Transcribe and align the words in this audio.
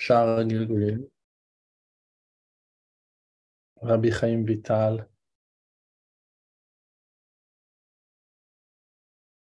שאר 0.00 0.40
הגלגולים, 0.40 1.04
רבי 3.82 4.12
חיים 4.12 4.44
ויטל, 4.48 4.96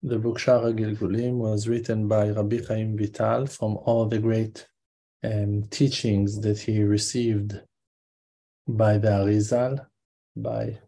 The 0.04 0.20
book 0.20 0.38
Shaar 0.40 0.62
HaGilgulim 0.62 1.38
was 1.38 1.68
written 1.68 2.08
by 2.08 2.30
Rabbi 2.30 2.60
Chaim 2.66 2.96
Vital 2.96 3.46
from 3.48 3.76
all 3.78 4.06
the 4.06 4.20
great 4.20 4.66
um, 5.24 5.64
teachings 5.70 6.40
that 6.42 6.60
he 6.60 6.84
received 6.84 7.60
by 8.68 9.00
the 9.00 9.10
Arizal, 9.10 9.86
by 10.36 10.80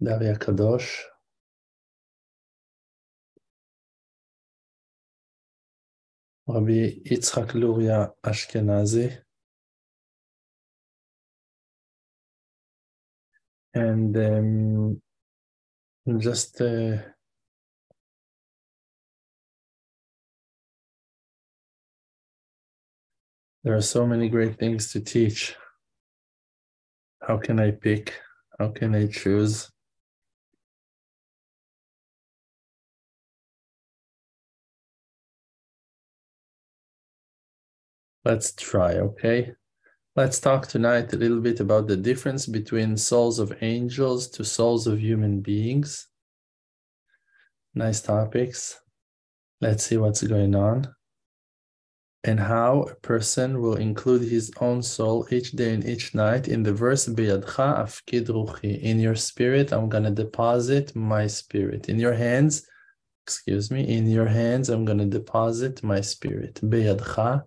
the 0.00 0.14
Ari 0.14 0.36
Kadosh, 0.36 1.02
Rabbi 6.46 7.00
Yitzchak 7.06 7.54
Luria 7.54 8.12
Ashkenazi, 8.24 9.18
and 13.74 14.16
um, 14.16 15.02
just 16.18 16.60
uh, 16.60 16.98
there 23.64 23.74
are 23.74 23.82
so 23.82 24.06
many 24.06 24.28
great 24.28 24.58
things 24.58 24.92
to 24.92 25.00
teach. 25.00 25.56
How 27.26 27.38
can 27.38 27.58
I 27.58 27.70
pick? 27.72 28.14
How 28.58 28.68
can 28.68 28.94
I 28.94 29.06
choose? 29.06 29.70
Let's 38.24 38.52
try, 38.54 38.94
okay? 38.94 39.52
Let's 40.16 40.40
talk 40.40 40.66
tonight 40.66 41.12
a 41.12 41.16
little 41.16 41.40
bit 41.40 41.60
about 41.60 41.88
the 41.88 41.96
difference 41.96 42.46
between 42.46 42.96
souls 42.96 43.38
of 43.38 43.52
angels 43.60 44.28
to 44.30 44.44
souls 44.44 44.86
of 44.86 44.98
human 44.98 45.40
beings. 45.40 46.08
Nice 47.74 48.00
topics. 48.00 48.80
Let's 49.60 49.84
see 49.84 49.98
what's 49.98 50.22
going 50.22 50.54
on. 50.54 50.88
And 52.22 52.40
how 52.40 52.84
a 52.84 52.94
person 52.94 53.60
will 53.60 53.76
include 53.76 54.22
his 54.22 54.50
own 54.58 54.82
soul 54.82 55.26
each 55.30 55.52
day 55.52 55.74
and 55.74 55.86
each 55.86 56.14
night 56.14 56.48
in 56.48 56.62
the 56.62 56.72
verse 56.72 57.06
Biyadcha 57.06 57.82
afkid 57.84 58.28
ruchi. 58.28 58.80
In 58.80 59.00
your 59.00 59.16
spirit, 59.16 59.70
I'm 59.70 59.90
to 59.90 60.10
deposit 60.10 60.96
my 60.96 61.26
spirit. 61.26 61.90
In 61.90 61.98
your 61.98 62.14
hands, 62.14 62.66
excuse 63.26 63.70
me, 63.70 63.86
in 63.86 64.06
your 64.06 64.28
hands, 64.28 64.70
I'm 64.70 64.86
to 64.86 65.04
deposit 65.04 65.82
my 65.82 66.00
spirit. 66.00 66.54
Biyadcha 66.62 67.42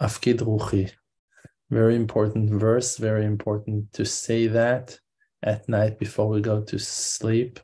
afkid 0.00 0.38
ruchi. 0.38 0.92
Very 1.70 1.96
important 1.96 2.50
verse, 2.50 2.96
very 2.96 3.24
important 3.24 3.92
to 3.94 4.04
say 4.04 4.46
that 4.46 4.98
at 5.42 5.68
night 5.68 5.98
before 5.98 6.28
we 6.28 6.40
go 6.40 6.62
to 6.62 6.78
sleep. 6.78 7.60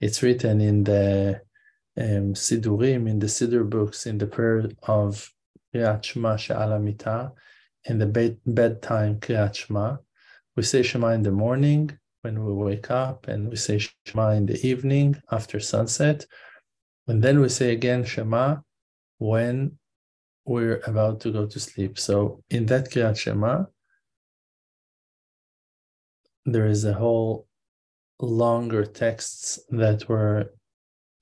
It's 0.00 0.22
written 0.22 0.60
in 0.60 0.84
the 0.84 1.40
um, 1.96 2.34
Sidurim, 2.34 3.08
in 3.08 3.18
the 3.18 3.26
Siddur 3.26 3.68
books, 3.68 4.06
in 4.06 4.18
the 4.18 4.26
prayer 4.26 4.68
of 4.82 5.30
Kriyat 5.74 6.04
Shema 6.04 6.36
She'ala 6.36 6.78
Mita, 6.78 7.32
in 7.84 7.98
the 7.98 8.06
bed, 8.06 8.38
bedtime 8.46 9.20
Kriyat 9.20 9.54
Shema. 9.54 9.96
We 10.56 10.62
say 10.62 10.82
Shema 10.82 11.08
in 11.08 11.22
the 11.22 11.30
morning 11.30 11.98
when 12.22 12.44
we 12.44 12.52
wake 12.52 12.90
up, 12.90 13.28
and 13.28 13.48
we 13.48 13.56
say 13.56 13.78
Shema 14.06 14.30
in 14.30 14.46
the 14.46 14.66
evening 14.66 15.20
after 15.30 15.60
sunset. 15.60 16.26
And 17.06 17.22
then 17.22 17.40
we 17.40 17.48
say 17.48 17.72
again 17.72 18.04
Shema 18.04 18.56
when 19.18 19.78
we're 20.44 20.80
about 20.86 21.20
to 21.20 21.32
go 21.32 21.46
to 21.46 21.60
sleep. 21.60 21.98
So 21.98 22.42
in 22.50 22.66
that 22.66 22.90
Kriyat 22.90 23.16
Shema, 23.16 23.64
there 26.44 26.66
is 26.66 26.84
a 26.84 26.92
whole 26.92 27.46
longer 28.20 28.84
texts 28.84 29.58
that 29.70 30.08
were 30.08 30.52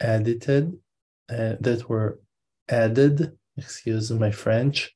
edited, 0.00 0.72
uh, 1.30 1.54
that 1.60 1.88
were 1.88 2.20
added, 2.68 3.32
excuse 3.56 4.10
my 4.10 4.30
French, 4.30 4.92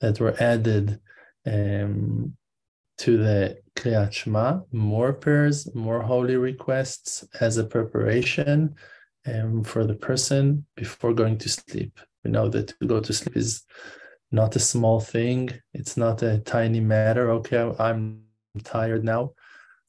that 0.00 0.20
were 0.20 0.34
added 0.40 1.00
um, 1.46 2.36
to 2.98 3.16
the 3.16 3.58
Kriyat 3.76 4.12
Shema, 4.12 4.60
more 4.72 5.12
prayers, 5.12 5.72
more 5.74 6.02
holy 6.02 6.36
requests 6.36 7.24
as 7.40 7.56
a 7.56 7.64
preparation 7.64 8.74
um, 9.26 9.62
for 9.62 9.84
the 9.84 9.94
person 9.94 10.66
before 10.74 11.12
going 11.14 11.38
to 11.38 11.48
sleep. 11.48 12.00
We 12.24 12.30
know 12.30 12.48
that 12.48 12.68
to 12.68 12.86
go 12.86 13.00
to 13.00 13.12
sleep 13.12 13.36
is 13.36 13.64
not 14.30 14.56
a 14.56 14.60
small 14.60 15.00
thing. 15.00 15.50
It's 15.72 15.96
not 15.96 16.22
a 16.22 16.38
tiny 16.38 16.80
matter. 16.80 17.30
Okay, 17.30 17.72
I'm 17.78 18.24
tired 18.64 19.04
now. 19.04 19.32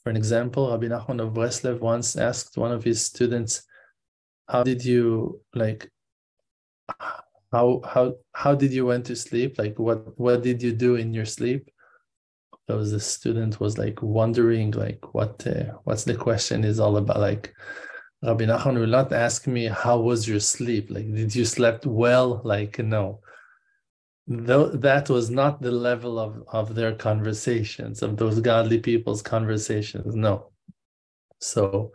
For 0.03 0.09
an 0.09 0.17
example, 0.17 0.71
Rabbi 0.71 0.87
Nachman 0.87 1.21
of 1.21 1.33
Breslev 1.33 1.79
once 1.79 2.15
asked 2.15 2.57
one 2.57 2.71
of 2.71 2.83
his 2.83 3.05
students, 3.05 3.63
"How 4.47 4.63
did 4.63 4.83
you 4.85 5.41
like? 5.53 5.91
How 7.51 7.81
how 7.83 8.15
how 8.33 8.55
did 8.55 8.71
you 8.71 8.85
went 8.85 9.05
to 9.07 9.15
sleep? 9.15 9.57
Like 9.57 9.77
what 9.79 10.17
what 10.17 10.43
did 10.43 10.61
you 10.61 10.71
do 10.71 10.95
in 10.95 11.13
your 11.13 11.25
sleep?" 11.25 11.69
So 12.69 12.83
the 12.83 12.99
student 12.99 13.59
was 13.59 13.77
like 13.77 14.01
wondering, 14.01 14.71
like 14.71 15.13
what 15.13 15.45
uh, 15.47 15.73
what's 15.83 16.03
the 16.03 16.15
question 16.15 16.63
is 16.63 16.79
all 16.79 16.97
about, 16.97 17.19
like 17.19 17.53
Rabbi 18.21 18.45
Nachman 18.45 18.79
will 18.79 18.87
not 18.87 19.13
ask 19.13 19.47
me 19.47 19.65
how 19.65 19.99
was 19.99 20.27
your 20.27 20.41
sleep. 20.41 20.89
Like, 20.89 21.13
did 21.13 21.33
you 21.33 21.45
slept 21.45 21.85
well? 21.85 22.41
Like, 22.43 22.79
no. 22.79 23.21
Though 24.27 24.69
that 24.69 25.09
was 25.09 25.29
not 25.29 25.61
the 25.61 25.71
level 25.71 26.19
of, 26.19 26.43
of 26.49 26.75
their 26.75 26.93
conversations, 26.93 28.03
of 28.03 28.17
those 28.17 28.39
godly 28.41 28.79
people's 28.79 29.21
conversations. 29.21 30.15
No. 30.15 30.51
So 31.39 31.93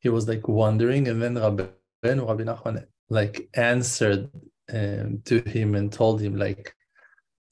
he 0.00 0.08
was 0.08 0.28
like 0.28 0.48
wondering, 0.48 1.08
and 1.08 1.22
then 1.22 1.36
Rabbi, 1.36 1.66
Rabbi 2.02 2.42
Nachman 2.42 2.84
like 3.08 3.48
answered 3.54 4.28
um, 4.72 5.22
to 5.26 5.40
him 5.48 5.74
and 5.76 5.92
told 5.92 6.20
him, 6.20 6.36
like, 6.36 6.74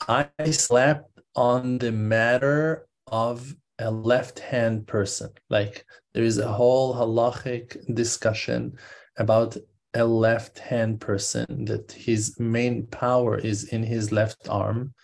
I 0.08 0.28
slept 0.50 1.20
on 1.36 1.78
the 1.78 1.92
matter 1.92 2.88
of 3.06 3.54
a 3.80 3.90
left-hand 3.90 4.86
person. 4.86 5.30
Like 5.48 5.84
there 6.14 6.24
is 6.24 6.38
a 6.38 6.52
whole 6.52 6.94
halachic 6.94 7.94
discussion 7.94 8.78
about 9.16 9.56
a 9.94 10.04
left-hand 10.04 11.00
person 11.00 11.64
that 11.64 11.90
his 11.92 12.38
main 12.38 12.86
power 12.86 13.36
is 13.38 13.64
in 13.64 13.82
his 13.82 14.12
left 14.12 14.48
arm, 14.48 14.94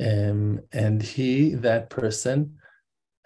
um, 0.00 0.60
and 0.72 1.02
he, 1.02 1.54
that 1.56 1.90
person, 1.90 2.56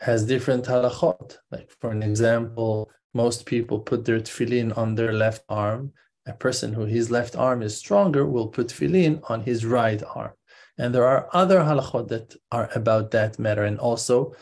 has 0.00 0.26
different 0.26 0.64
halachot. 0.64 1.38
Like 1.50 1.70
for 1.80 1.90
an 1.90 2.02
example, 2.02 2.90
most 3.14 3.46
people 3.46 3.80
put 3.80 4.04
their 4.04 4.20
tefillin 4.20 4.76
on 4.76 4.94
their 4.94 5.12
left 5.12 5.42
arm. 5.48 5.92
A 6.26 6.32
person 6.32 6.72
who 6.72 6.84
his 6.84 7.10
left 7.10 7.36
arm 7.36 7.62
is 7.62 7.76
stronger 7.76 8.26
will 8.26 8.48
put 8.48 8.68
tefillin 8.68 9.20
on 9.30 9.42
his 9.42 9.64
right 9.64 10.02
arm. 10.14 10.32
And 10.76 10.94
there 10.94 11.06
are 11.06 11.28
other 11.32 11.60
halachot 11.60 12.08
that 12.08 12.36
are 12.52 12.70
about 12.74 13.10
that 13.12 13.38
matter. 13.38 13.64
And 13.64 13.78
also, 13.78 14.34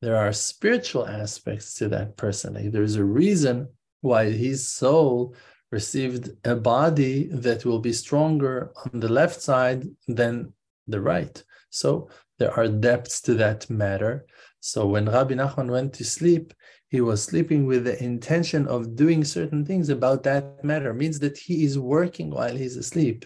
there 0.00 0.16
are 0.16 0.32
spiritual 0.32 1.06
aspects 1.06 1.74
to 1.74 1.88
that 1.88 2.16
person. 2.16 2.54
Like 2.54 2.72
there's 2.72 2.96
a 2.96 3.04
reason 3.04 3.68
why 4.00 4.30
his 4.30 4.68
soul 4.68 5.34
received 5.70 6.30
a 6.44 6.54
body 6.54 7.28
that 7.32 7.64
will 7.64 7.80
be 7.80 7.92
stronger 7.92 8.72
on 8.84 9.00
the 9.00 9.08
left 9.08 9.40
side 9.40 9.84
than 10.06 10.52
the 10.86 11.00
right. 11.00 11.42
So 11.70 12.08
there 12.38 12.52
are 12.52 12.68
depths 12.68 13.20
to 13.22 13.34
that 13.34 13.68
matter. 13.70 14.26
So 14.60 14.86
when 14.86 15.06
Rabbi 15.06 15.34
Nachman 15.34 15.70
went 15.70 15.92
to 15.94 16.04
sleep, 16.04 16.52
he 16.88 17.00
was 17.00 17.22
sleeping 17.22 17.66
with 17.66 17.84
the 17.84 18.02
intention 18.02 18.68
of 18.68 18.94
doing 18.94 19.24
certain 19.24 19.64
things 19.64 19.88
about 19.88 20.22
that 20.24 20.62
matter. 20.62 20.90
It 20.90 20.94
means 20.94 21.18
that 21.20 21.38
he 21.38 21.64
is 21.64 21.78
working 21.78 22.30
while 22.30 22.54
he's 22.54 22.76
asleep. 22.76 23.24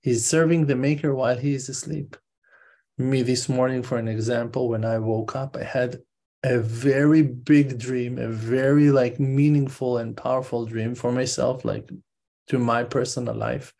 He's 0.00 0.26
serving 0.26 0.66
the 0.66 0.76
maker 0.76 1.14
while 1.14 1.36
he 1.36 1.54
is 1.54 1.68
asleep 1.68 2.16
me 2.98 3.22
this 3.22 3.48
morning, 3.48 3.82
for 3.82 3.96
an 3.96 4.08
example, 4.08 4.68
when 4.68 4.84
I 4.84 4.98
woke 4.98 5.36
up, 5.36 5.56
I 5.56 5.64
had 5.64 6.00
a 6.44 6.58
very 6.58 7.22
big 7.22 7.78
dream, 7.78 8.18
a 8.18 8.28
very 8.28 8.90
like 8.90 9.18
meaningful 9.18 9.98
and 9.98 10.16
powerful 10.16 10.66
dream 10.66 10.94
for 10.94 11.12
myself, 11.12 11.64
like 11.64 11.90
to 12.48 12.58
my 12.58 12.84
personal 12.84 13.34
life. 13.34 13.72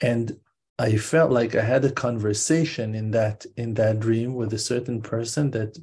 And 0.00 0.36
I 0.78 0.96
felt 0.96 1.32
like 1.32 1.54
I 1.54 1.62
had 1.62 1.84
a 1.84 1.90
conversation 1.90 2.94
in 2.94 3.10
that 3.12 3.44
in 3.56 3.74
that 3.74 4.00
dream 4.00 4.34
with 4.34 4.52
a 4.52 4.58
certain 4.58 5.02
person 5.02 5.50
that 5.52 5.76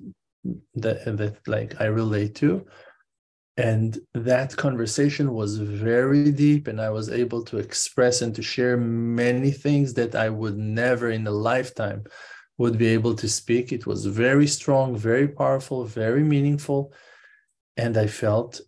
that 0.76 1.18
that 1.18 1.48
like 1.48 1.82
I 1.82 1.86
relate 1.86 2.36
to. 2.36 2.66
And 3.58 3.98
that 4.14 4.56
conversation 4.58 5.34
was 5.34 5.58
very 5.58 6.30
deep, 6.32 6.68
and 6.68 6.82
I 6.82 6.90
was 6.90 7.10
able 7.10 7.42
to 7.46 7.58
express 7.58 8.22
and 8.22 8.36
to 8.36 8.42
share 8.42 8.76
many 8.76 9.52
things 9.52 9.94
that 9.94 10.14
I 10.14 10.30
would 10.30 10.58
never 10.58 11.10
in 11.10 11.26
a 11.26 11.32
lifetime 11.32 12.04
would 12.58 12.78
be 12.78 12.88
able 12.88 13.16
to 13.16 13.28
speak. 13.28 13.72
It 13.72 13.86
was 13.86 14.06
very 14.06 14.48
strong, 14.48 14.96
very 14.96 15.28
powerful, 15.28 15.84
very 15.86 16.24
meaningful. 16.24 16.94
And 17.78 17.98
I 17.98 18.08
felt 18.08 18.62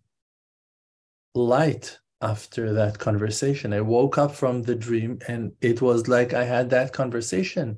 light. 1.34 2.00
after 2.22 2.74
that 2.74 2.98
conversation. 2.98 3.74
I 3.74 3.82
woke 3.82 4.18
up 4.18 4.34
from 4.34 4.64
the 4.64 4.76
dream 4.76 5.20
and 5.28 5.52
it 5.62 5.82
was 5.82 6.08
like 6.08 6.34
I 6.34 6.44
had 6.44 6.70
that 6.72 6.94
conversation. 6.94 7.78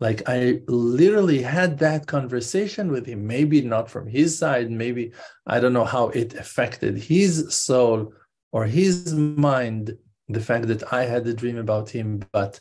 Like 0.00 0.22
I 0.26 0.62
literally 0.66 1.42
had 1.42 1.78
that 1.78 2.06
conversation 2.06 2.90
with 2.90 3.06
him, 3.06 3.26
maybe 3.26 3.60
not 3.60 3.90
from 3.90 4.06
his 4.08 4.38
side, 4.38 4.70
maybe 4.70 5.12
I 5.46 5.60
don't 5.60 5.74
know 5.74 5.84
how 5.84 6.08
it 6.08 6.34
affected 6.34 6.96
his 6.96 7.54
soul 7.54 8.12
or 8.52 8.64
his 8.64 9.12
mind, 9.14 9.96
the 10.28 10.40
fact 10.40 10.66
that 10.68 10.92
I 10.92 11.04
had 11.04 11.26
a 11.26 11.34
dream 11.34 11.58
about 11.58 11.90
him. 11.90 12.24
But 12.32 12.60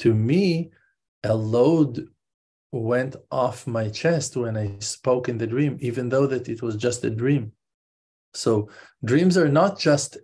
to 0.00 0.12
me, 0.14 0.72
a 1.22 1.34
load 1.34 2.08
went 2.72 3.16
off 3.30 3.66
my 3.66 3.88
chest 3.88 4.36
when 4.36 4.56
I 4.56 4.78
spoke 4.78 5.28
in 5.28 5.38
the 5.38 5.46
dream, 5.46 5.76
even 5.80 6.08
though 6.08 6.26
that 6.26 6.48
it 6.48 6.62
was 6.62 6.76
just 6.76 7.04
a 7.04 7.10
dream. 7.10 7.52
So 8.34 8.68
dreams 9.04 9.36
are 9.36 9.48
not 9.48 9.78
just 9.78 10.18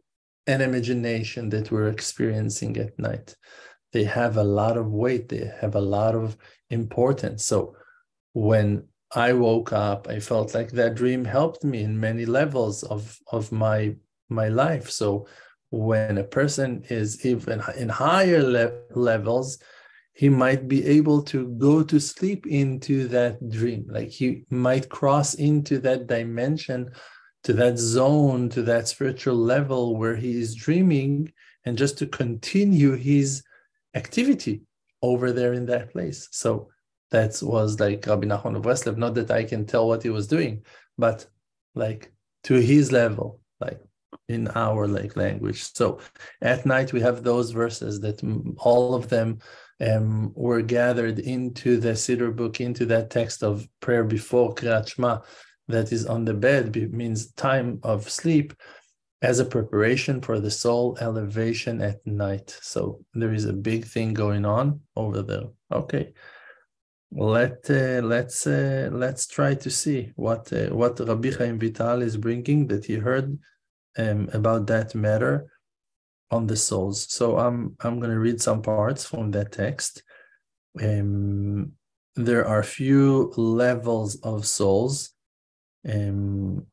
an 0.46 0.60
imagination 0.60 1.48
that 1.50 1.70
we're 1.70 1.88
experiencing 1.88 2.76
at 2.76 2.98
night. 2.98 3.34
They 3.92 4.04
have 4.04 4.36
a 4.36 4.44
lot 4.44 4.76
of 4.76 4.92
weight, 4.92 5.28
they 5.28 5.50
have 5.60 5.74
a 5.74 5.80
lot 5.80 6.14
of 6.14 6.36
importance. 6.70 7.44
So 7.44 7.76
when 8.32 8.84
I 9.14 9.32
woke 9.32 9.72
up, 9.72 10.08
I 10.08 10.20
felt 10.20 10.54
like 10.54 10.70
that 10.72 10.94
dream 10.94 11.24
helped 11.24 11.64
me 11.64 11.82
in 11.82 11.98
many 11.98 12.26
levels 12.26 12.82
of, 12.84 13.18
of 13.32 13.50
my 13.50 13.96
my 14.28 14.48
life. 14.48 14.90
So 14.90 15.26
when 15.70 16.18
a 16.18 16.24
person 16.24 16.84
is 16.88 17.24
even 17.24 17.62
in 17.76 17.88
higher 17.88 18.42
le- 18.42 18.72
levels, 18.94 19.58
he 20.16 20.30
might 20.30 20.66
be 20.66 20.82
able 20.86 21.22
to 21.22 21.46
go 21.58 21.82
to 21.82 22.00
sleep 22.00 22.46
into 22.46 23.06
that 23.08 23.50
dream. 23.50 23.84
Like 23.86 24.08
he 24.08 24.44
might 24.48 24.88
cross 24.88 25.34
into 25.34 25.78
that 25.80 26.06
dimension 26.06 26.90
to 27.44 27.52
that 27.52 27.76
zone, 27.76 28.48
to 28.48 28.62
that 28.62 28.88
spiritual 28.88 29.36
level 29.36 29.96
where 29.96 30.16
he 30.16 30.40
is 30.40 30.54
dreaming, 30.54 31.30
and 31.66 31.76
just 31.76 31.98
to 31.98 32.06
continue 32.06 32.92
his 32.94 33.42
activity 33.94 34.62
over 35.02 35.32
there 35.32 35.52
in 35.52 35.66
that 35.66 35.92
place. 35.92 36.28
So 36.32 36.70
that 37.10 37.38
was 37.42 37.78
like 37.78 38.06
Rabbi 38.06 38.26
Nachman 38.26 38.56
of 38.56 38.62
Breslev. 38.62 38.96
Not 38.96 39.14
that 39.16 39.30
I 39.30 39.44
can 39.44 39.66
tell 39.66 39.86
what 39.86 40.02
he 40.02 40.08
was 40.08 40.26
doing, 40.26 40.64
but 40.96 41.26
like 41.74 42.10
to 42.44 42.54
his 42.54 42.90
level, 42.90 43.40
like 43.60 43.80
in 44.30 44.48
our 44.48 44.88
like 44.88 45.14
language. 45.14 45.62
So 45.74 45.98
at 46.40 46.64
night 46.64 46.94
we 46.94 47.02
have 47.02 47.22
those 47.22 47.50
verses 47.50 48.00
that 48.00 48.22
all 48.56 48.94
of 48.94 49.10
them 49.10 49.40
um, 49.80 50.32
were 50.34 50.62
gathered 50.62 51.18
into 51.18 51.78
the 51.78 51.92
Siddur 51.92 52.34
book, 52.34 52.60
into 52.60 52.86
that 52.86 53.10
text 53.10 53.42
of 53.42 53.68
prayer 53.80 54.04
before 54.04 54.54
Kriyat 54.54 54.88
Shema, 54.88 55.20
that 55.68 55.92
is 55.92 56.06
on 56.06 56.24
the 56.24 56.34
bed 56.34 56.74
means 56.92 57.32
time 57.32 57.80
of 57.82 58.08
sleep 58.08 58.54
as 59.22 59.38
a 59.38 59.44
preparation 59.44 60.20
for 60.20 60.38
the 60.38 60.50
soul 60.50 60.96
elevation 61.00 61.80
at 61.80 62.06
night. 62.06 62.56
So 62.62 63.04
there 63.14 63.32
is 63.32 63.46
a 63.46 63.52
big 63.52 63.84
thing 63.84 64.14
going 64.14 64.44
on 64.44 64.80
over 64.94 65.22
there. 65.22 65.48
Okay, 65.72 66.12
let 67.10 67.68
uh, 67.68 68.00
let's 68.02 68.46
uh, 68.46 68.88
let's 68.92 69.26
try 69.26 69.54
to 69.54 69.70
see 69.70 70.12
what 70.16 70.52
uh, 70.52 70.68
what 70.68 71.00
Rabbi 71.00 71.32
Chaim 71.32 71.58
Vital 71.58 72.02
is 72.02 72.16
bringing 72.16 72.66
that 72.68 72.84
he 72.84 72.94
heard 72.94 73.38
um, 73.98 74.28
about 74.32 74.66
that 74.68 74.94
matter 74.94 75.50
on 76.30 76.46
the 76.46 76.56
souls. 76.56 77.06
So 77.12 77.38
I'm 77.38 77.76
I'm 77.80 77.98
going 78.00 78.12
to 78.12 78.18
read 78.18 78.40
some 78.40 78.62
parts 78.62 79.04
from 79.04 79.30
that 79.32 79.52
text. 79.52 80.02
Um, 80.82 81.72
there 82.14 82.46
are 82.46 82.62
few 82.62 83.32
levels 83.36 84.16
of 84.22 84.46
souls 84.46 85.12
um, 85.88 86.66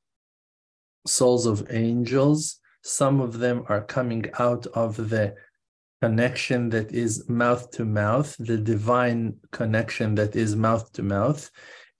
souls 1.05 1.45
of 1.45 1.67
angels. 1.69 2.59
Some 2.81 3.21
of 3.21 3.39
them 3.39 3.63
are 3.69 3.81
coming 3.81 4.25
out 4.39 4.65
of 4.67 5.09
the 5.09 5.35
connection 6.01 6.69
that 6.69 6.91
is 6.91 7.29
mouth 7.29 7.71
to 7.71 7.85
mouth, 7.85 8.35
the 8.39 8.57
divine 8.57 9.37
connection 9.51 10.15
that 10.15 10.35
is 10.35 10.55
mouth 10.55 10.91
to 10.93 11.03
mouth. 11.03 11.49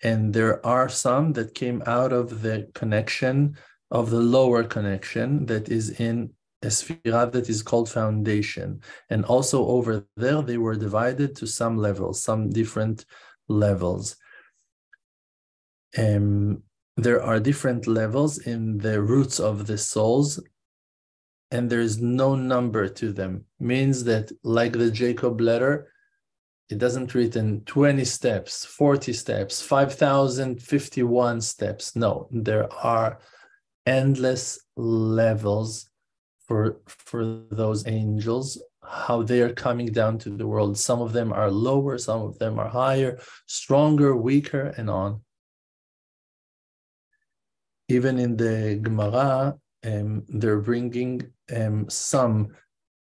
And 0.03 0.33
there 0.33 0.65
are 0.65 0.89
some 0.89 1.33
that 1.33 1.55
came 1.55 1.81
out 1.85 2.11
of 2.11 2.41
the 2.41 2.69
connection 2.73 3.55
of 3.91 4.09
the 4.09 4.19
lower 4.19 4.63
connection 4.63 5.45
that 5.45 5.69
is 5.69 6.01
in 6.01 6.31
a 6.63 6.71
sphere 6.71 7.25
that 7.25 7.50
is 7.50 7.62
called 7.62 7.89
foundation. 7.89 8.81
And 9.10 9.25
also 9.25 9.65
over 9.68 10.06
there, 10.15 10.42
they 10.42 10.57
were 10.57 10.75
divided 10.75 11.36
to 11.38 11.48
some 11.48 11.77
levels, 11.77 12.21
some 12.21 12.50
different 12.50 13.06
levels. 13.48 14.15
Um, 15.98 16.63
there 16.98 17.21
are 17.21 17.39
different 17.39 17.88
levels 17.88 18.39
in 18.39 18.77
the 18.77 19.01
roots 19.01 19.39
of 19.39 19.68
the 19.68 19.77
souls 19.77 20.39
and 21.54 21.69
there 21.69 21.81
is 21.81 22.01
no 22.01 22.36
number 22.36 22.89
to 22.89 23.13
them 23.13 23.45
means 23.60 24.04
that 24.04 24.31
like 24.44 24.74
the 24.74 24.92
Jacob 24.92 25.39
ladder 25.39 25.88
it 26.69 26.77
doesn't 26.80 27.13
written 27.13 27.62
20 27.65 28.06
steps 28.06 28.65
40 28.65 29.13
steps 29.13 29.62
5051 29.62 31.42
steps 31.42 31.95
no 31.95 32.27
there 32.31 32.71
are 32.74 33.19
endless 33.86 34.60
levels 34.75 35.89
for 36.48 36.81
for 36.88 37.44
those 37.51 37.88
angels 37.88 38.62
how 38.86 39.24
they 39.24 39.42
are 39.42 39.54
coming 39.54 39.88
down 39.88 40.18
to 40.19 40.30
the 40.30 40.45
world. 40.45 40.78
Some 40.78 41.01
of 41.01 41.13
them 41.13 41.31
are 41.31 41.50
lower 41.50 41.98
some 41.98 42.22
of 42.22 42.38
them 42.40 42.60
are 42.60 42.69
higher 42.69 43.19
stronger 43.48 44.16
weaker 44.16 44.74
and 44.78 44.90
on. 44.90 45.22
Even 47.90 48.18
in 48.18 48.38
the 48.38 48.80
Gemara, 48.81 49.56
um, 49.86 50.24
they're 50.28 50.62
bringing 50.62 51.22
um, 51.56 51.90
some 51.90 52.56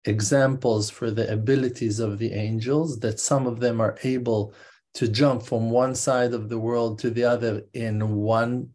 examples 0.05 0.91
for 0.91 1.11
the 1.11 1.33
abilities 1.33 1.99
of 2.01 2.19
the 2.19 2.33
angels, 2.33 2.99
that 3.01 3.21
some 3.21 3.47
of 3.47 3.61
them 3.61 3.81
are 3.81 3.97
able 4.03 4.53
to 4.95 5.09
jump 5.09 5.43
from 5.43 5.71
one 5.71 5.95
side 5.95 6.35
of 6.35 6.49
the 6.49 6.59
world 6.59 6.99
to 7.01 7.11
the 7.11 7.25
other 7.25 7.63
in 7.73 8.15
one 8.17 8.69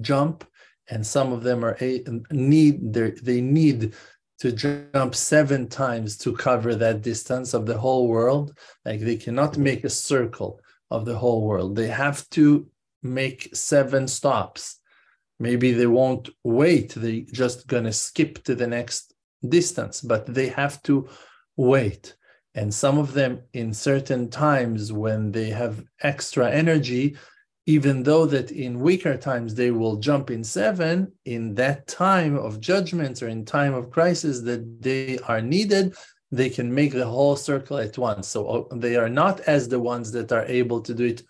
jump, 0.00 0.44
and 0.88 1.06
some 1.06 1.32
of 1.32 1.42
them 1.42 1.64
are 1.64 1.76
need 2.30 2.92
they 2.92 3.40
need 3.40 3.94
to 4.38 4.52
jump 4.52 5.14
seven 5.14 5.66
times 5.68 6.18
to 6.18 6.36
cover 6.36 6.74
that 6.74 7.00
distance 7.02 7.54
of 7.54 7.64
the 7.66 7.78
whole 7.78 8.06
world. 8.06 8.56
Like 8.84 9.00
they 9.00 9.16
cannot 9.16 9.56
make 9.56 9.84
a 9.84 9.90
circle 9.90 10.60
of 10.90 11.04
the 11.04 11.16
whole 11.16 11.46
world. 11.46 11.74
They 11.74 11.88
have 11.88 12.28
to 12.30 12.68
make 13.02 13.54
seven 13.54 14.06
stops 14.08 14.80
maybe 15.38 15.72
they 15.72 15.86
won't 15.86 16.30
wait 16.44 16.94
they 16.94 17.20
just 17.20 17.66
gonna 17.66 17.92
skip 17.92 18.42
to 18.44 18.54
the 18.54 18.66
next 18.66 19.14
distance 19.48 20.00
but 20.00 20.26
they 20.26 20.48
have 20.48 20.82
to 20.82 21.08
wait 21.56 22.16
and 22.54 22.72
some 22.72 22.98
of 22.98 23.12
them 23.12 23.40
in 23.52 23.72
certain 23.72 24.30
times 24.30 24.92
when 24.92 25.30
they 25.30 25.50
have 25.50 25.84
extra 26.02 26.50
energy 26.50 27.16
even 27.66 28.02
though 28.02 28.26
that 28.26 28.50
in 28.52 28.80
weaker 28.80 29.16
times 29.16 29.54
they 29.54 29.70
will 29.70 29.96
jump 29.96 30.30
in 30.30 30.42
seven 30.44 31.12
in 31.24 31.54
that 31.54 31.86
time 31.86 32.36
of 32.36 32.60
judgments 32.60 33.22
or 33.22 33.28
in 33.28 33.44
time 33.44 33.74
of 33.74 33.90
crisis 33.90 34.40
that 34.40 34.82
they 34.82 35.18
are 35.20 35.40
needed 35.40 35.94
they 36.32 36.48
can 36.48 36.72
make 36.74 36.92
the 36.92 37.06
whole 37.06 37.36
circle 37.36 37.78
at 37.78 37.98
once 37.98 38.28
so 38.28 38.48
uh, 38.48 38.76
they 38.76 38.96
are 38.96 39.08
not 39.08 39.40
as 39.40 39.68
the 39.68 39.78
ones 39.78 40.10
that 40.12 40.32
are 40.32 40.44
able 40.46 40.80
to 40.80 40.94
do 40.94 41.04
it 41.04 41.22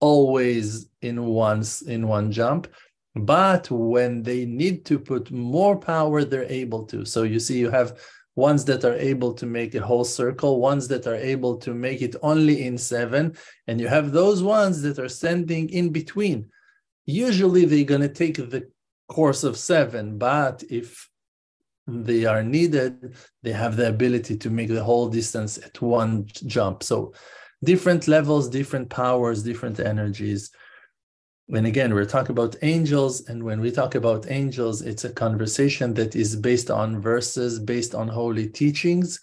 always 0.00 0.88
in 1.02 1.24
once 1.24 1.82
in 1.82 2.06
one 2.06 2.30
jump 2.30 2.68
but 3.16 3.70
when 3.70 4.22
they 4.22 4.44
need 4.44 4.84
to 4.86 4.98
put 4.98 5.30
more 5.30 5.76
power, 5.76 6.22
they're 6.22 6.44
able 6.44 6.84
to. 6.84 7.06
So 7.06 7.22
you 7.22 7.40
see, 7.40 7.58
you 7.58 7.70
have 7.70 7.98
ones 8.36 8.64
that 8.66 8.84
are 8.84 8.94
able 8.94 9.32
to 9.32 9.46
make 9.46 9.74
a 9.74 9.84
whole 9.84 10.04
circle, 10.04 10.60
ones 10.60 10.86
that 10.88 11.06
are 11.06 11.16
able 11.16 11.56
to 11.56 11.74
make 11.74 12.02
it 12.02 12.14
only 12.22 12.66
in 12.66 12.78
seven, 12.78 13.34
and 13.66 13.80
you 13.80 13.88
have 13.88 14.12
those 14.12 14.42
ones 14.42 14.82
that 14.82 14.98
are 14.98 15.08
standing 15.08 15.68
in 15.70 15.88
between. 15.88 16.48
Usually 17.06 17.64
they're 17.64 17.84
going 17.84 18.02
to 18.02 18.08
take 18.08 18.36
the 18.36 18.68
course 19.08 19.42
of 19.42 19.56
seven, 19.56 20.18
but 20.18 20.62
if 20.68 21.08
they 21.86 22.26
are 22.26 22.42
needed, 22.42 23.14
they 23.42 23.52
have 23.52 23.76
the 23.76 23.88
ability 23.88 24.36
to 24.36 24.50
make 24.50 24.68
the 24.68 24.84
whole 24.84 25.08
distance 25.08 25.56
at 25.58 25.80
one 25.80 26.26
jump. 26.46 26.82
So 26.82 27.14
different 27.64 28.06
levels, 28.06 28.50
different 28.50 28.90
powers, 28.90 29.42
different 29.42 29.80
energies 29.80 30.50
when 31.46 31.66
again 31.66 31.94
we're 31.94 32.04
talking 32.04 32.32
about 32.32 32.56
angels 32.62 33.28
and 33.28 33.42
when 33.42 33.60
we 33.60 33.70
talk 33.70 33.94
about 33.94 34.30
angels 34.30 34.82
it's 34.82 35.04
a 35.04 35.12
conversation 35.12 35.94
that 35.94 36.16
is 36.16 36.34
based 36.34 36.70
on 36.70 37.00
verses 37.00 37.58
based 37.58 37.94
on 37.94 38.08
holy 38.08 38.48
teachings. 38.48 39.20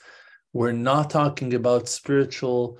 We're 0.53 0.72
not 0.72 1.10
talking 1.10 1.56
about 1.56 1.89
spiritual 1.89 2.77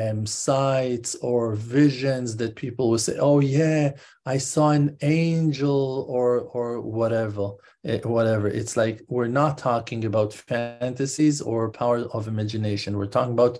um, 0.00 0.26
sights 0.26 1.14
or 1.16 1.54
visions 1.54 2.36
that 2.36 2.54
people 2.54 2.90
will 2.90 2.98
say 2.98 3.16
oh 3.18 3.40
yeah 3.40 3.92
i 4.26 4.36
saw 4.36 4.70
an 4.70 4.94
angel 5.00 6.04
or 6.08 6.40
or 6.40 6.82
whatever 6.82 7.52
eh, 7.86 8.00
whatever. 8.02 8.48
It's 8.48 8.76
like 8.76 9.02
we're 9.08 9.28
not 9.28 9.58
talking 9.58 10.04
about 10.04 10.34
fantasies 10.34 11.40
or 11.40 11.70
power 11.70 12.00
of 12.12 12.28
imagination. 12.28 12.96
We're 12.96 13.06
talking 13.06 13.32
about 13.32 13.58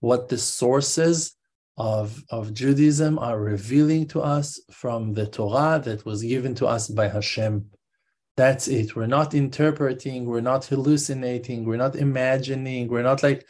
what 0.00 0.28
the 0.28 0.38
sources 0.38 1.35
of, 1.76 2.22
of 2.30 2.54
Judaism 2.54 3.18
are 3.18 3.40
revealing 3.40 4.06
to 4.08 4.20
us 4.20 4.60
from 4.70 5.12
the 5.12 5.26
Torah 5.26 5.80
that 5.84 6.04
was 6.04 6.22
given 6.22 6.54
to 6.56 6.66
us 6.66 6.88
by 6.88 7.08
Hashem. 7.08 7.66
That's 8.36 8.68
it. 8.68 8.96
We're 8.96 9.06
not 9.06 9.34
interpreting, 9.34 10.26
we're 10.26 10.40
not 10.40 10.64
hallucinating, 10.66 11.64
we're 11.64 11.76
not 11.76 11.96
imagining, 11.96 12.88
we're 12.88 13.02
not 13.02 13.22
like, 13.22 13.46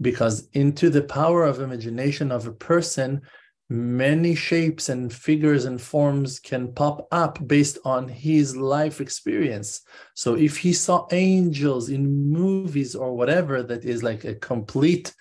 because 0.00 0.48
into 0.52 0.90
the 0.90 1.02
power 1.02 1.44
of 1.44 1.60
imagination 1.60 2.32
of 2.32 2.46
a 2.46 2.52
person, 2.52 3.22
many 3.70 4.34
shapes 4.34 4.88
and 4.88 5.12
figures 5.12 5.64
and 5.64 5.80
forms 5.80 6.38
can 6.38 6.72
pop 6.72 7.06
up 7.12 7.46
based 7.46 7.78
on 7.84 8.08
his 8.08 8.56
life 8.56 9.00
experience. 9.00 9.82
So 10.14 10.34
if 10.34 10.58
he 10.58 10.72
saw 10.72 11.06
angels 11.12 11.88
in 11.88 12.30
movies 12.30 12.94
or 12.94 13.16
whatever, 13.16 13.62
that 13.62 13.84
is 13.84 14.02
like 14.02 14.24
a 14.24 14.34
complete 14.34 15.14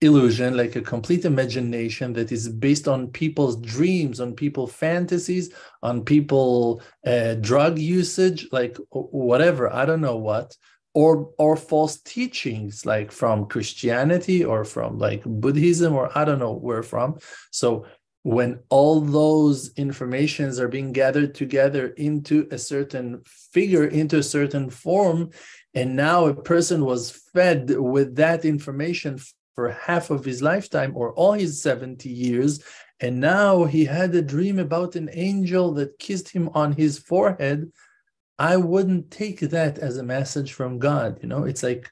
illusion, 0.00 0.56
like 0.56 0.76
a 0.76 0.80
complete 0.80 1.24
imagination 1.24 2.12
that 2.12 2.30
is 2.30 2.48
based 2.48 2.86
on 2.86 3.08
people's 3.08 3.56
dreams, 3.56 4.20
on 4.20 4.34
people 4.34 4.66
fantasies, 4.66 5.52
on 5.82 6.04
people 6.04 6.80
uh, 7.06 7.34
drug 7.34 7.78
usage, 7.78 8.46
like 8.52 8.76
whatever, 8.90 9.72
I 9.72 9.84
don't 9.84 10.00
know 10.00 10.16
what, 10.16 10.56
or 10.94 11.30
or 11.38 11.56
false 11.56 12.00
teachings 12.00 12.86
like 12.86 13.12
from 13.12 13.46
Christianity 13.46 14.44
or 14.44 14.64
from 14.64 14.98
like 14.98 15.22
Buddhism 15.24 15.94
or 15.94 16.10
I 16.16 16.24
don't 16.24 16.38
know 16.38 16.54
where 16.54 16.82
from. 16.82 17.18
So 17.50 17.86
when 18.22 18.58
all 18.68 19.00
those 19.00 19.72
informations 19.74 20.58
are 20.60 20.68
being 20.68 20.92
gathered 20.92 21.34
together 21.34 21.88
into 21.88 22.48
a 22.50 22.58
certain 22.58 23.22
figure, 23.24 23.86
into 23.86 24.18
a 24.18 24.22
certain 24.22 24.70
form, 24.70 25.30
and 25.74 25.94
now 25.94 26.26
a 26.26 26.34
person 26.34 26.84
was 26.84 27.10
fed 27.32 27.70
with 27.70 28.16
that 28.16 28.44
information 28.44 29.18
for 29.58 29.70
half 29.70 30.10
of 30.10 30.24
his 30.24 30.40
lifetime 30.40 30.92
or 30.94 31.12
all 31.14 31.32
his 31.32 31.60
70 31.60 32.08
years. 32.08 32.62
And 33.00 33.18
now 33.18 33.64
he 33.64 33.84
had 33.84 34.14
a 34.14 34.22
dream 34.22 34.60
about 34.60 34.94
an 34.94 35.10
angel 35.12 35.74
that 35.74 35.98
kissed 35.98 36.28
him 36.28 36.48
on 36.54 36.70
his 36.70 37.00
forehead. 37.00 37.72
I 38.38 38.56
wouldn't 38.56 39.10
take 39.10 39.40
that 39.40 39.78
as 39.78 39.96
a 39.96 40.04
message 40.04 40.52
from 40.52 40.78
God. 40.78 41.18
You 41.22 41.28
know, 41.28 41.42
it's 41.42 41.64
like, 41.64 41.90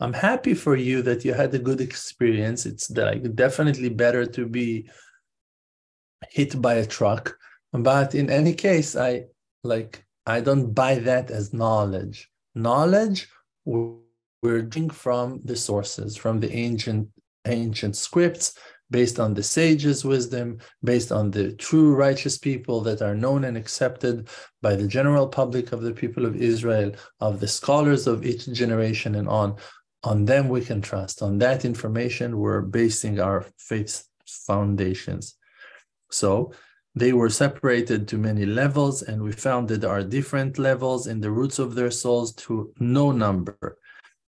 I'm 0.00 0.12
happy 0.12 0.52
for 0.52 0.76
you 0.76 1.00
that 1.00 1.24
you 1.24 1.32
had 1.32 1.54
a 1.54 1.58
good 1.58 1.80
experience. 1.80 2.66
It's 2.66 2.90
like 2.90 3.34
definitely 3.34 3.88
better 3.88 4.26
to 4.26 4.44
be 4.44 4.90
hit 6.28 6.60
by 6.60 6.74
a 6.74 6.84
truck. 6.84 7.38
But 7.72 8.14
in 8.14 8.28
any 8.28 8.52
case, 8.52 8.94
I 8.96 9.28
like 9.64 10.04
I 10.26 10.42
don't 10.42 10.74
buy 10.74 10.96
that 10.96 11.30
as 11.30 11.54
knowledge. 11.54 12.30
Knowledge 12.54 13.28
we're 14.46 14.62
drawing 14.62 14.90
from 14.90 15.40
the 15.44 15.56
sources, 15.56 16.16
from 16.16 16.38
the 16.40 16.52
ancient 16.52 17.08
ancient 17.46 17.96
scripts, 17.96 18.46
based 18.90 19.18
on 19.18 19.34
the 19.34 19.42
sages' 19.42 20.04
wisdom, 20.04 20.58
based 20.92 21.10
on 21.18 21.30
the 21.30 21.46
true 21.66 21.90
righteous 22.06 22.38
people 22.38 22.80
that 22.80 23.02
are 23.02 23.22
known 23.24 23.40
and 23.44 23.56
accepted 23.56 24.28
by 24.62 24.72
the 24.76 24.86
general 24.86 25.26
public 25.40 25.72
of 25.72 25.82
the 25.82 25.96
people 26.02 26.24
of 26.26 26.36
Israel, 26.36 26.90
of 27.20 27.40
the 27.40 27.52
scholars 27.58 28.06
of 28.06 28.24
each 28.24 28.44
generation 28.62 29.16
and 29.16 29.28
on. 29.28 29.56
On 30.04 30.24
them 30.24 30.48
we 30.48 30.60
can 30.68 30.80
trust. 30.80 31.22
On 31.22 31.38
that 31.38 31.64
information, 31.64 32.38
we're 32.38 32.66
basing 32.80 33.18
our 33.18 33.44
faith 33.70 33.94
foundations. 34.48 35.24
So 36.10 36.52
they 36.94 37.12
were 37.12 37.30
separated 37.44 38.00
to 38.08 38.26
many 38.28 38.46
levels, 38.46 38.96
and 39.02 39.18
we 39.22 39.32
found 39.32 39.62
that 39.68 39.80
there 39.80 39.96
are 39.98 40.14
different 40.18 40.52
levels 40.58 41.02
in 41.12 41.18
the 41.20 41.32
roots 41.38 41.58
of 41.58 41.74
their 41.74 41.90
souls 41.90 42.28
to 42.44 42.72
no 42.78 43.10
number. 43.10 43.78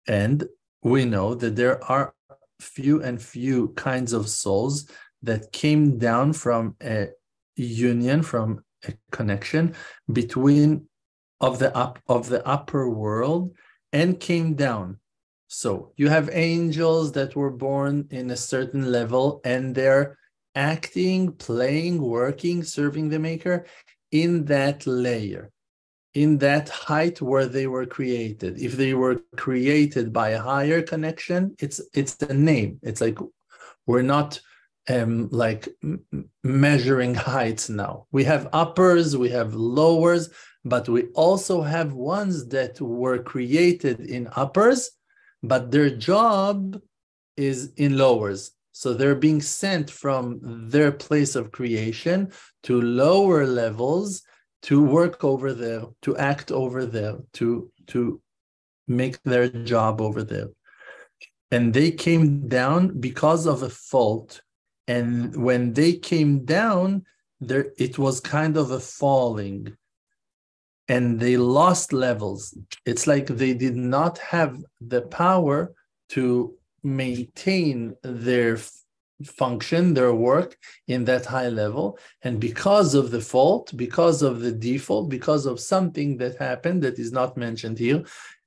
And 0.07 0.47
we 0.81 1.05
know 1.05 1.35
that 1.35 1.55
there 1.55 1.83
are 1.83 2.13
few 2.59 3.01
and 3.01 3.21
few 3.21 3.69
kinds 3.69 4.13
of 4.13 4.29
souls 4.29 4.89
that 5.21 5.51
came 5.51 5.97
down 5.97 6.33
from 6.33 6.75
a 6.83 7.09
union, 7.55 8.21
from 8.21 8.63
a 8.87 8.93
connection 9.11 9.75
between 10.11 10.87
of 11.39 11.59
the 11.59 11.75
up 11.75 11.99
of 12.07 12.29
the 12.29 12.45
upper 12.47 12.89
world 12.89 13.53
and 13.91 14.19
came 14.19 14.55
down. 14.55 14.97
So 15.47 15.93
you 15.97 16.09
have 16.09 16.29
angels 16.31 17.11
that 17.13 17.35
were 17.35 17.51
born 17.51 18.07
in 18.09 18.31
a 18.31 18.37
certain 18.37 18.91
level 18.91 19.39
and 19.45 19.75
they're 19.75 20.17
acting, 20.55 21.33
playing, 21.33 22.01
working, 22.01 22.63
serving 22.63 23.09
the 23.09 23.19
maker 23.19 23.65
in 24.11 24.45
that 24.45 24.85
layer 24.87 25.52
in 26.13 26.37
that 26.39 26.69
height 26.69 27.21
where 27.21 27.45
they 27.45 27.67
were 27.67 27.85
created. 27.85 28.59
If 28.61 28.73
they 28.73 28.93
were 28.93 29.21
created 29.35 30.13
by 30.13 30.29
a 30.29 30.41
higher 30.41 30.81
connection, 30.81 31.55
it's 31.59 31.81
it's 31.93 32.15
the 32.15 32.33
name. 32.33 32.79
It's 32.83 33.01
like 33.01 33.17
we're 33.87 34.03
not 34.03 34.39
um, 34.89 35.29
like 35.31 35.67
measuring 36.43 37.15
heights 37.15 37.69
now. 37.69 38.07
We 38.11 38.23
have 38.25 38.49
uppers, 38.53 39.17
we 39.17 39.29
have 39.29 39.53
lowers, 39.53 40.29
but 40.65 40.87
we 40.87 41.03
also 41.13 41.61
have 41.61 41.93
ones 41.93 42.47
that 42.49 42.79
were 42.79 43.19
created 43.19 44.01
in 44.01 44.29
uppers, 44.35 44.91
but 45.41 45.71
their 45.71 45.89
job 45.89 46.79
is 47.37 47.73
in 47.77 47.97
lowers. 47.97 48.51
So 48.71 48.93
they're 48.93 49.15
being 49.15 49.41
sent 49.41 49.89
from 49.89 50.39
their 50.69 50.91
place 50.91 51.35
of 51.35 51.51
creation 51.51 52.31
to 52.63 52.81
lower 52.81 53.45
levels 53.45 54.23
to 54.63 54.83
work 54.83 55.23
over 55.23 55.53
there, 55.53 55.83
to 56.01 56.17
act 56.17 56.51
over 56.51 56.85
there, 56.85 57.17
to 57.33 57.71
to 57.87 58.21
make 58.87 59.21
their 59.23 59.47
job 59.47 60.01
over 60.01 60.23
there. 60.23 60.49
And 61.51 61.73
they 61.73 61.91
came 61.91 62.47
down 62.47 62.99
because 62.99 63.45
of 63.45 63.61
a 63.61 63.69
fault. 63.69 64.41
And 64.87 65.35
when 65.35 65.73
they 65.73 65.93
came 65.93 66.45
down, 66.45 67.05
there 67.39 67.67
it 67.77 67.97
was 67.99 68.19
kind 68.19 68.57
of 68.57 68.71
a 68.71 68.79
falling. 68.79 69.77
And 70.87 71.19
they 71.19 71.37
lost 71.37 71.93
levels. 71.93 72.57
It's 72.85 73.07
like 73.07 73.27
they 73.27 73.53
did 73.53 73.75
not 73.75 74.17
have 74.17 74.57
the 74.81 75.03
power 75.03 75.73
to 76.09 76.55
maintain 76.83 77.95
their 78.03 78.57
function, 79.23 79.93
their 79.93 80.13
work 80.13 80.57
in 80.87 81.05
that 81.05 81.25
high 81.25 81.49
level. 81.49 81.97
And 82.21 82.39
because 82.39 82.93
of 82.93 83.11
the 83.11 83.21
fault, 83.21 83.71
because 83.75 84.21
of 84.21 84.41
the 84.41 84.51
default, 84.51 85.09
because 85.09 85.45
of 85.45 85.59
something 85.59 86.17
that 86.17 86.37
happened 86.37 86.83
that 86.83 86.99
is 86.99 87.11
not 87.11 87.37
mentioned 87.37 87.79
here, 87.79 88.03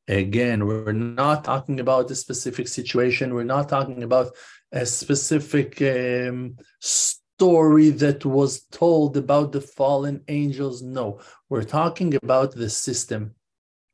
again, 0.09 0.67
we're 0.67 0.93
not 0.93 1.45
talking 1.45 1.81
about 1.81 2.11
a 2.11 2.15
specific 2.15 2.69
situation. 2.69 3.35
We're 3.35 3.45
not 3.45 3.69
talking 3.69 4.03
about 4.03 4.29
a 4.73 4.87
specific 4.87 5.81
um, 5.83 6.57
story 6.81 7.91
that 7.91 8.25
was 8.25 8.63
told 8.71 9.17
about 9.17 9.53
the 9.53 9.61
fallen 9.61 10.23
angels. 10.29 10.83
No, 10.83 11.21
we're 11.49 11.65
talking 11.65 12.15
about 12.15 12.53
the 12.55 12.71
system. 12.71 13.35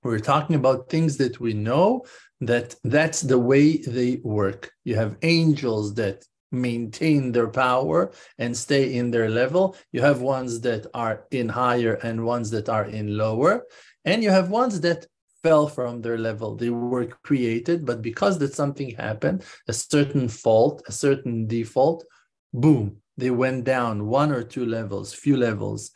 We're 0.02 0.18
talking 0.18 0.56
about 0.56 0.88
things 0.88 1.16
that 1.18 1.40
we 1.40 1.52
know 1.52 2.04
that 2.40 2.74
that's 2.82 3.20
the 3.20 3.38
way 3.38 3.78
they 3.78 4.20
work. 4.24 4.72
You 4.84 4.96
have 4.96 5.16
angels 5.22 5.94
that 5.94 6.24
maintain 6.52 7.32
their 7.32 7.48
power 7.48 8.12
and 8.38 8.56
stay 8.56 8.94
in 8.94 9.10
their 9.10 9.28
level. 9.28 9.76
You 9.90 10.02
have 10.02 10.20
ones 10.20 10.60
that 10.60 10.86
are 10.94 11.24
in 11.30 11.48
higher 11.48 11.94
and 11.94 12.24
ones 12.24 12.50
that 12.50 12.68
are 12.68 12.84
in 12.84 13.16
lower. 13.16 13.64
And 14.04 14.22
you 14.22 14.30
have 14.30 14.50
ones 14.50 14.80
that 14.82 15.06
fell 15.42 15.66
from 15.66 16.00
their 16.02 16.18
level. 16.18 16.54
They 16.54 16.70
were 16.70 17.06
created, 17.24 17.84
but 17.84 18.02
because 18.02 18.38
that 18.38 18.54
something 18.54 18.94
happened, 18.94 19.44
a 19.66 19.72
certain 19.72 20.28
fault, 20.28 20.82
a 20.86 20.92
certain 20.92 21.46
default, 21.46 22.04
boom, 22.52 22.98
they 23.16 23.30
went 23.30 23.64
down 23.64 24.06
one 24.06 24.30
or 24.30 24.42
two 24.42 24.66
levels, 24.66 25.12
few 25.12 25.36
levels. 25.36 25.90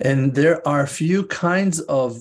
And 0.00 0.34
there 0.34 0.66
are 0.66 0.86
few 0.86 1.26
kinds 1.26 1.80
of 1.80 2.18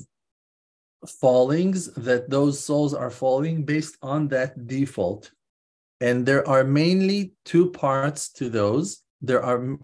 fallings 1.07 1.93
that 1.93 2.29
those 2.29 2.63
souls 2.63 2.93
are 2.93 3.09
falling 3.09 3.63
based 3.63 3.97
on 4.01 4.27
that 4.29 4.67
default 4.67 5.31
and 6.01 6.25
there 6.25 6.47
are 6.47 6.63
mainly 6.63 7.33
two 7.45 7.71
parts 7.71 8.31
to 8.33 8.49
those. 8.49 9.03
There 9.21 9.43
are 9.43 9.77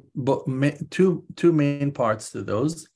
two 0.90 1.26
two 1.36 1.52
main 1.52 1.92
parts 1.92 2.32
to 2.32 2.42
those. 2.42 2.88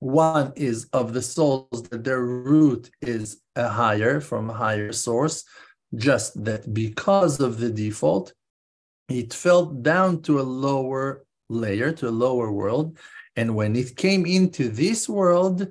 One 0.00 0.52
is 0.56 0.88
of 0.92 1.12
the 1.12 1.22
souls 1.22 1.82
that 1.90 2.04
their 2.04 2.22
root 2.22 2.90
is 3.00 3.40
a 3.56 3.68
higher 3.68 4.20
from 4.20 4.50
a 4.50 4.54
higher 4.54 4.92
source 4.92 5.44
just 5.94 6.44
that 6.44 6.72
because 6.74 7.40
of 7.40 7.58
the 7.58 7.70
default 7.70 8.32
it 9.08 9.32
fell 9.32 9.64
down 9.66 10.20
to 10.22 10.38
a 10.38 10.42
lower 10.42 11.24
layer 11.48 11.92
to 11.92 12.08
a 12.08 12.10
lower 12.10 12.52
world. 12.52 12.98
And 13.36 13.54
when 13.56 13.74
it 13.74 13.96
came 13.96 14.26
into 14.26 14.68
this 14.68 15.08
world 15.08 15.66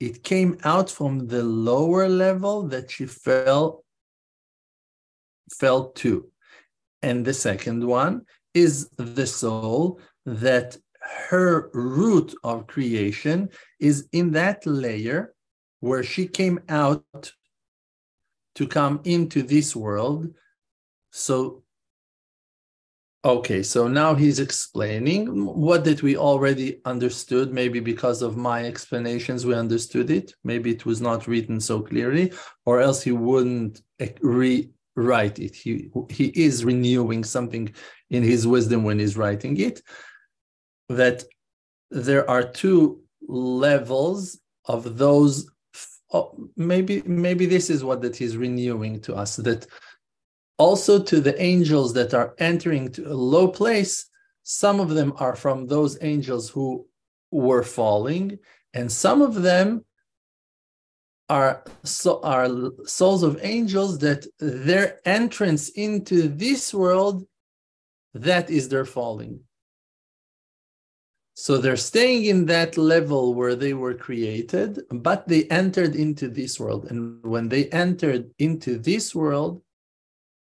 it 0.00 0.24
came 0.24 0.58
out 0.64 0.90
from 0.90 1.28
the 1.28 1.42
lower 1.42 2.08
level 2.08 2.64
that 2.68 2.90
she 2.90 3.06
fell 3.06 3.84
fell 5.52 5.90
to 5.90 6.31
and 7.02 7.24
the 7.24 7.34
second 7.34 7.84
one 7.84 8.22
is 8.54 8.88
the 8.96 9.26
soul 9.26 10.00
that 10.26 10.76
her 11.28 11.70
root 11.74 12.34
of 12.44 12.66
creation 12.66 13.48
is 13.80 14.08
in 14.12 14.32
that 14.32 14.64
layer 14.66 15.34
where 15.80 16.02
she 16.02 16.26
came 16.26 16.60
out 16.68 17.32
to 18.54 18.66
come 18.66 19.00
into 19.04 19.42
this 19.42 19.74
world. 19.74 20.28
So 21.10 21.62
Okay, 23.24 23.62
so 23.62 23.86
now 23.86 24.16
he's 24.16 24.40
explaining 24.40 25.44
what 25.44 25.84
did 25.84 26.02
we 26.02 26.16
already 26.16 26.80
understood. 26.84 27.52
Maybe 27.52 27.78
because 27.78 28.20
of 28.20 28.36
my 28.36 28.64
explanations, 28.64 29.46
we 29.46 29.54
understood 29.54 30.10
it. 30.10 30.34
Maybe 30.42 30.72
it 30.72 30.84
was 30.84 31.00
not 31.00 31.28
written 31.28 31.60
so 31.60 31.82
clearly, 31.82 32.32
or 32.66 32.80
else 32.80 33.00
he 33.00 33.12
wouldn't 33.12 33.80
eh, 34.00 34.10
rewrite 34.94 35.38
it. 35.38 35.54
He 35.54 35.90
he 36.08 36.26
is 36.34 36.64
renewing 36.64 37.24
something 37.24 37.72
in 38.10 38.22
his 38.22 38.46
wisdom 38.46 38.84
when 38.84 38.98
he's 38.98 39.16
writing 39.16 39.58
it. 39.58 39.82
That 40.88 41.24
there 41.90 42.28
are 42.28 42.42
two 42.42 43.02
levels 43.26 44.40
of 44.66 44.98
those. 44.98 45.50
Oh, 46.12 46.48
maybe 46.56 47.02
maybe 47.06 47.46
this 47.46 47.70
is 47.70 47.82
what 47.84 48.02
that 48.02 48.16
he's 48.16 48.36
renewing 48.36 49.00
to 49.02 49.14
us. 49.14 49.36
That 49.36 49.66
also 50.58 51.02
to 51.02 51.20
the 51.20 51.40
angels 51.40 51.94
that 51.94 52.14
are 52.14 52.34
entering 52.38 52.90
to 52.92 53.10
a 53.10 53.14
low 53.14 53.48
place, 53.48 54.06
some 54.42 54.80
of 54.80 54.90
them 54.90 55.14
are 55.16 55.34
from 55.34 55.66
those 55.66 55.98
angels 56.02 56.50
who 56.50 56.86
were 57.30 57.62
falling, 57.62 58.38
and 58.74 58.92
some 58.92 59.22
of 59.22 59.42
them 59.42 59.84
are, 61.32 61.64
so, 61.82 62.20
are 62.22 62.46
souls 62.84 63.22
of 63.22 63.38
angels 63.42 63.98
that 64.00 64.26
their 64.38 65.00
entrance 65.06 65.70
into 65.70 66.28
this 66.28 66.74
world, 66.74 67.26
that 68.12 68.50
is 68.50 68.68
their 68.68 68.84
falling. 68.84 69.40
So 71.34 71.56
they're 71.56 71.88
staying 71.92 72.26
in 72.26 72.44
that 72.46 72.76
level 72.76 73.32
where 73.32 73.54
they 73.54 73.72
were 73.72 73.94
created, 73.94 74.80
but 74.90 75.26
they 75.26 75.44
entered 75.44 75.96
into 75.96 76.28
this 76.28 76.60
world. 76.60 76.90
And 76.90 77.24
when 77.24 77.48
they 77.48 77.70
entered 77.70 78.30
into 78.38 78.78
this 78.78 79.14
world, 79.14 79.62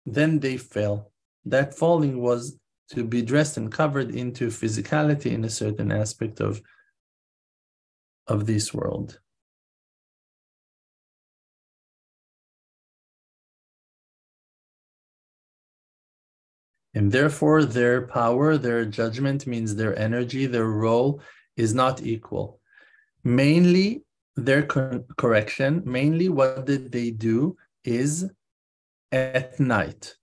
then 0.04 0.40
they 0.40 0.56
fell. 0.56 1.12
That 1.44 1.78
falling 1.78 2.20
was 2.20 2.58
to 2.90 3.04
be 3.04 3.22
dressed 3.22 3.56
and 3.58 3.70
covered 3.70 4.10
into 4.10 4.48
physicality 4.48 5.30
in 5.30 5.44
a 5.44 5.56
certain 5.62 5.92
aspect 5.92 6.40
of, 6.40 6.60
of 8.26 8.46
this 8.46 8.74
world. 8.74 9.20
And 16.94 17.10
therefore, 17.10 17.64
their 17.64 18.06
power, 18.06 18.56
their 18.56 18.84
judgment 18.84 19.46
means 19.46 19.74
their 19.74 19.98
energy, 19.98 20.46
their 20.46 20.66
role 20.66 21.20
is 21.56 21.74
not 21.74 22.02
equal. 22.02 22.60
Mainly, 23.24 24.04
their 24.36 24.62
correction, 24.62 25.82
mainly 25.84 26.28
what 26.28 26.66
did 26.66 26.92
they 26.92 27.10
do 27.10 27.56
is 27.84 28.30
at 29.12 29.58
night. 29.58 30.14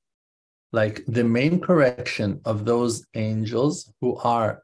Like 0.72 1.04
the 1.08 1.24
main 1.24 1.60
correction 1.60 2.42
of 2.46 2.66
those 2.66 3.06
angels 3.16 3.92
who 4.00 4.16
are 4.18 4.64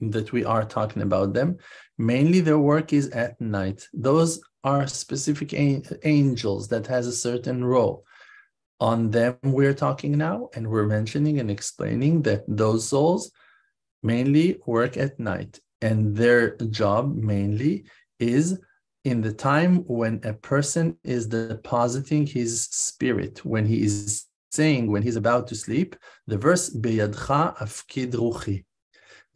that 0.00 0.32
we 0.32 0.44
are 0.44 0.64
talking 0.64 1.02
about 1.02 1.32
them, 1.32 1.56
mainly 1.98 2.40
their 2.40 2.58
work 2.58 2.92
is 2.92 3.08
at 3.10 3.40
night. 3.40 3.88
Those 3.92 4.40
are 4.64 4.86
specific 4.86 5.54
angels 5.54 6.68
that 6.68 6.86
has 6.86 7.06
a 7.06 7.12
certain 7.12 7.64
role. 7.64 8.04
On 8.82 9.12
them 9.12 9.38
we're 9.44 9.74
talking 9.74 10.18
now, 10.18 10.48
and 10.54 10.66
we're 10.66 10.88
mentioning 10.88 11.38
and 11.38 11.48
explaining 11.48 12.22
that 12.22 12.42
those 12.48 12.88
souls 12.88 13.30
mainly 14.02 14.58
work 14.66 14.96
at 14.96 15.20
night, 15.20 15.60
and 15.80 16.16
their 16.16 16.56
job 16.80 17.14
mainly 17.14 17.84
is 18.18 18.58
in 19.04 19.20
the 19.20 19.32
time 19.32 19.84
when 19.86 20.20
a 20.24 20.32
person 20.32 20.96
is 21.04 21.28
depositing 21.28 22.26
his 22.26 22.64
spirit, 22.72 23.44
when 23.44 23.66
he 23.66 23.84
is 23.84 24.26
saying, 24.50 24.90
when 24.90 25.02
he's 25.02 25.20
about 25.24 25.46
to 25.46 25.54
sleep, 25.54 25.94
the 26.26 26.36
verse, 26.36 26.68
Beyadcha 26.68 27.56
afkid 27.58 28.10
ruchi. 28.14 28.64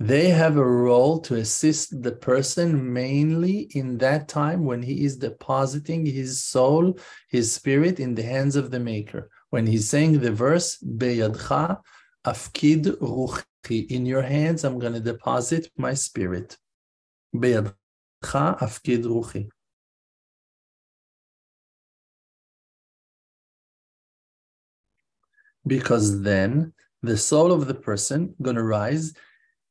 They 0.00 0.28
have 0.28 0.56
a 0.56 0.72
role 0.90 1.20
to 1.20 1.36
assist 1.36 2.02
the 2.02 2.16
person 2.30 2.92
mainly 2.92 3.68
in 3.80 3.98
that 3.98 4.26
time 4.26 4.64
when 4.64 4.82
he 4.82 5.04
is 5.04 5.16
depositing 5.16 6.04
his 6.04 6.42
soul, 6.42 6.98
his 7.28 7.52
spirit 7.52 8.00
in 8.00 8.16
the 8.16 8.24
hands 8.24 8.56
of 8.56 8.72
the 8.72 8.80
Maker. 8.80 9.30
When 9.56 9.66
he's 9.66 9.88
saying 9.88 10.20
the 10.20 10.32
verse, 10.32 10.76
Beyadcha 10.84 11.80
afkid 12.26 12.84
ruchi, 13.00 13.90
in 13.90 14.04
your 14.04 14.20
hands 14.20 14.64
I'm 14.64 14.78
going 14.78 14.92
to 14.92 15.00
deposit 15.00 15.70
my 15.78 15.94
spirit. 15.94 16.58
Beyadcha 17.34 17.74
afkid 18.66 19.04
ruchi. 19.04 19.48
because 25.66 26.20
then 26.20 26.74
the 27.02 27.16
soul 27.16 27.50
of 27.50 27.66
the 27.66 27.74
person 27.88 28.34
going 28.42 28.56
to 28.56 28.62
rise 28.62 29.14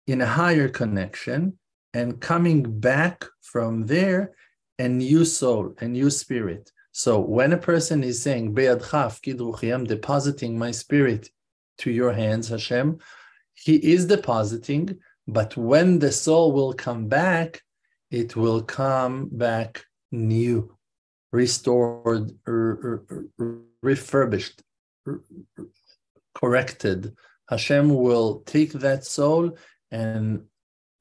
in 0.07 0.19
a 0.21 0.25
higher 0.25 0.67
connection 0.67 1.59
and 1.93 2.19
coming 2.19 2.79
back 2.79 3.23
from 3.43 3.85
there 3.85 4.35
a 4.79 4.89
new 4.89 5.23
soul 5.23 5.73
a 5.79 5.87
new 5.87 6.09
spirit 6.09 6.71
so 7.01 7.11
when 7.19 7.51
a 7.53 7.65
person 7.69 8.03
is 8.03 8.21
saying 8.21 8.45
i'm 9.73 9.85
depositing 9.95 10.57
my 10.57 10.71
spirit 10.71 11.23
to 11.77 11.89
your 11.91 12.13
hands 12.13 12.47
hashem 12.47 12.97
he 13.53 13.75
is 13.93 14.05
depositing 14.05 14.85
but 15.27 15.55
when 15.57 15.99
the 15.99 16.11
soul 16.11 16.51
will 16.51 16.73
come 16.73 17.07
back 17.07 17.61
it 18.11 18.35
will 18.35 18.61
come 18.61 19.29
back 19.31 19.83
new 20.11 20.55
restored 21.31 22.31
refurbished 23.81 24.61
corrected, 26.35 27.15
Hashem 27.49 27.89
will 27.89 28.41
take 28.45 28.73
that 28.73 29.05
soul 29.05 29.57
and 29.91 30.43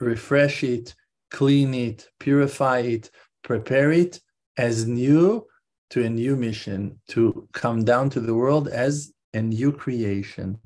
refresh 0.00 0.62
it, 0.62 0.94
clean 1.30 1.74
it, 1.74 2.08
purify 2.20 2.78
it, 2.78 3.10
prepare 3.42 3.92
it 3.92 4.20
as 4.56 4.86
new 4.86 5.46
to 5.90 6.04
a 6.04 6.10
new 6.10 6.36
mission, 6.36 6.98
to 7.08 7.48
come 7.52 7.84
down 7.84 8.10
to 8.10 8.20
the 8.20 8.34
world 8.34 8.68
as 8.68 9.12
a 9.32 9.42
new 9.42 9.72
creation. 9.72 10.58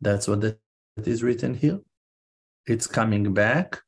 That's 0.00 0.26
what 0.26 0.40
that 0.40 0.58
is 0.96 1.22
written 1.22 1.54
here. 1.54 1.80
It's 2.66 2.86
coming 2.86 3.32
back 3.34 3.80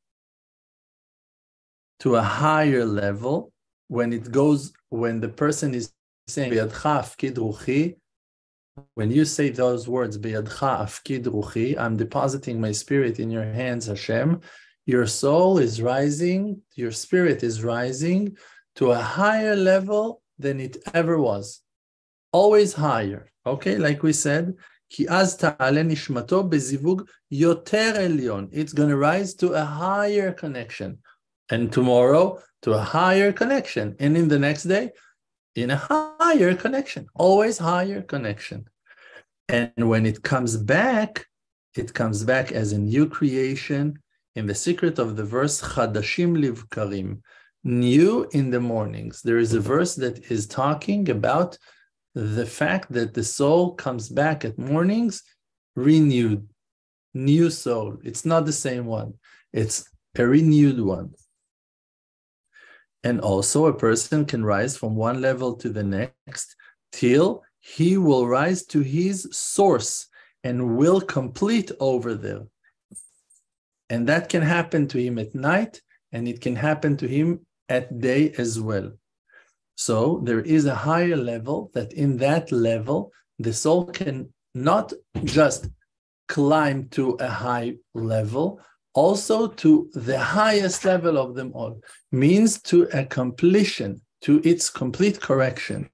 to 2.01 2.17
a 2.17 2.23
higher 2.23 2.85
level 2.85 3.53
when 3.89 4.13
it 4.13 4.31
goes, 4.31 4.73
when 4.91 5.21
the 5.21 5.29
person 5.29 5.75
is 5.75 5.93
saying, 6.27 6.53
when 8.95 9.11
you 9.11 9.25
say 9.25 9.51
those 9.51 9.87
words, 9.87 10.17
I'm 10.17 11.97
depositing 11.97 12.61
my 12.61 12.73
spirit 12.73 13.21
in 13.21 13.31
your 13.31 13.45
hands, 13.45 13.87
Hashem, 13.87 14.41
your 14.87 15.07
soul 15.07 15.59
is 15.59 15.81
rising, 15.81 16.61
your 16.75 16.91
spirit 16.91 17.43
is 17.43 17.63
rising 17.63 18.37
to 18.77 18.91
a 18.91 18.99
higher 18.99 19.55
level 19.55 20.23
than 20.39 20.61
it 20.61 20.77
ever 20.93 21.19
was. 21.19 21.61
Always 22.33 22.73
higher. 22.75 23.31
Okay, 23.47 23.77
like 23.77 24.03
we 24.03 24.13
said, 24.13 24.55
It's 24.91 25.15
going 28.73 28.89
to 28.89 28.97
rise 28.97 29.35
to 29.35 29.53
a 29.53 29.65
higher 29.65 30.33
connection. 30.33 30.99
And 31.51 31.73
tomorrow, 31.73 32.41
to 32.63 32.73
a 32.73 32.81
higher 32.81 33.33
connection. 33.33 33.97
And 34.01 34.17
in 34.17 34.29
the 34.29 34.39
next 34.39 34.65
day, 34.65 34.93
in 35.55 35.71
a 35.71 35.77
higher 35.77 36.55
connection, 36.55 37.07
always 37.15 37.59
higher 37.59 38.03
connection. 38.03 38.67
And 39.49 39.89
when 39.89 40.07
it 40.07 40.23
comes 40.23 40.57
back, 40.57 41.27
it 41.77 41.93
comes 41.93 42.25
back 42.25 42.53
as 42.53 42.73
a 42.73 42.79
new 42.79 43.09
creation 43.09 43.99
in 44.35 44.47
the 44.47 44.55
secret 44.55 44.99
of 44.99 45.17
the 45.17 45.25
verse 45.25 45.61
Chadashim 45.61 46.37
Livkarim, 46.43 47.21
new 47.65 48.29
in 48.33 48.51
the 48.51 48.61
mornings. 48.61 49.23
There 49.23 49.39
is 49.39 49.55
a 49.55 49.59
mm-hmm. 49.59 49.67
verse 49.67 49.95
that 49.97 50.31
is 50.31 50.47
talking 50.47 51.09
about 51.11 51.59
the 52.15 52.47
fact 52.47 52.93
that 52.93 53.15
the 53.15 53.25
soul 53.25 53.75
comes 53.75 54.09
back 54.09 54.45
at 54.45 54.59
mornings 54.59 55.23
renewed, 55.75 56.47
new 57.15 57.51
soul. 57.51 57.97
It's 58.05 58.25
not 58.25 58.47
the 58.47 58.53
same 58.53 58.87
one, 58.87 59.15
it's 59.53 59.89
a 60.17 60.27
renewed 60.27 60.81
one. 60.81 61.15
And 63.03 63.21
also, 63.21 63.67
a 63.67 63.75
person 63.75 64.25
can 64.25 64.45
rise 64.45 64.77
from 64.77 64.95
one 64.95 65.21
level 65.21 65.57
to 65.57 65.69
the 65.69 65.83
next 65.83 66.57
till 66.93 67.43
he 67.61 67.99
will 67.99 68.27
rise 68.27 68.65
to 68.67 68.81
his 68.81 69.29
source 69.33 70.07
and 70.43 70.77
will 70.77 71.01
complete 71.01 71.71
over 71.81 72.15
there. 72.15 72.43
And 73.91 74.07
that 74.09 74.29
can 74.29 74.43
happen 74.43 74.87
to 74.89 74.99
him 74.99 75.19
at 75.19 75.35
night, 75.35 75.83
and 76.13 76.27
it 76.27 76.41
can 76.41 76.57
happen 76.57 76.97
to 76.99 77.09
him 77.09 77.45
at 77.69 78.01
day 78.01 78.33
as 78.39 78.61
well. 78.61 78.93
So 79.77 80.21
there 80.25 80.41
is 80.41 80.67
a 80.67 80.75
higher 80.75 81.17
level 81.17 81.71
that 81.75 81.93
in 81.93 82.17
that 82.19 82.53
level, 82.53 83.11
the 83.39 83.53
soul 83.53 83.87
can 83.87 84.33
not 84.55 84.93
just 85.25 85.69
climb 86.29 86.89
to 86.91 87.17
a 87.21 87.29
high 87.29 87.77
level, 87.95 88.61
also 88.95 89.49
to 89.49 89.91
the 89.95 90.19
highest 90.19 90.85
level 90.85 91.19
of 91.19 91.35
them 91.35 91.53
all, 91.55 91.81
means 92.13 92.61
to 92.63 92.89
a 92.93 93.05
completion, 93.05 94.01
to 94.23 94.41
its 94.45 94.71
complete 94.71 95.21
correction, 95.21 95.91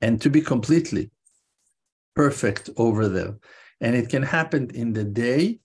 and 0.00 0.20
to 0.20 0.28
be 0.28 0.42
completely 0.42 1.10
perfect 2.14 2.68
over 2.76 3.08
there. 3.08 3.36
and 3.80 3.94
it 3.94 4.08
can 4.08 4.22
happen 4.22 4.70
in 4.74 4.92
the 4.92 5.04
day 5.04 5.58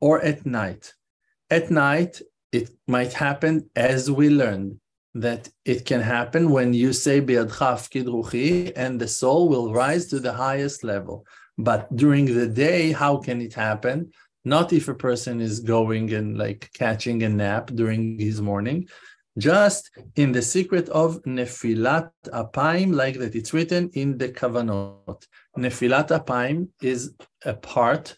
or 0.00 0.20
at 0.20 0.44
night. 0.46 0.94
At 1.50 1.70
night, 1.70 2.20
it 2.52 2.70
might 2.86 3.12
happen 3.12 3.70
as 3.76 4.10
we 4.10 4.28
learned 4.28 4.80
that 5.14 5.48
it 5.64 5.84
can 5.84 6.00
happen 6.00 6.50
when 6.50 6.72
you 6.72 6.92
say 6.92 7.20
ruchi 7.20 8.72
and 8.76 9.00
the 9.00 9.08
soul 9.08 9.48
will 9.48 9.72
rise 9.72 10.06
to 10.06 10.20
the 10.20 10.32
highest 10.32 10.84
level. 10.84 11.24
But 11.58 11.94
during 11.94 12.26
the 12.26 12.46
day, 12.46 12.92
how 12.92 13.18
can 13.18 13.40
it 13.40 13.54
happen? 13.54 14.12
Not 14.44 14.72
if 14.72 14.88
a 14.88 14.94
person 14.94 15.40
is 15.40 15.60
going 15.60 16.12
and 16.14 16.38
like 16.38 16.70
catching 16.74 17.22
a 17.22 17.28
nap 17.28 17.70
during 17.74 18.18
his 18.18 18.40
morning, 18.40 18.88
just 19.36 19.90
in 20.16 20.32
the 20.32 20.42
secret 20.42 20.88
of 20.88 21.22
Nefilat 21.22 22.10
Apaim, 22.26 22.94
like 22.94 23.18
that 23.18 23.34
it's 23.34 23.52
written 23.52 23.90
in 23.94 24.16
the 24.16 24.28
Kavanot. 24.28 25.26
Nefilat 25.58 26.08
Apaim 26.08 26.68
is 26.80 27.14
a 27.44 27.54
part 27.54 28.16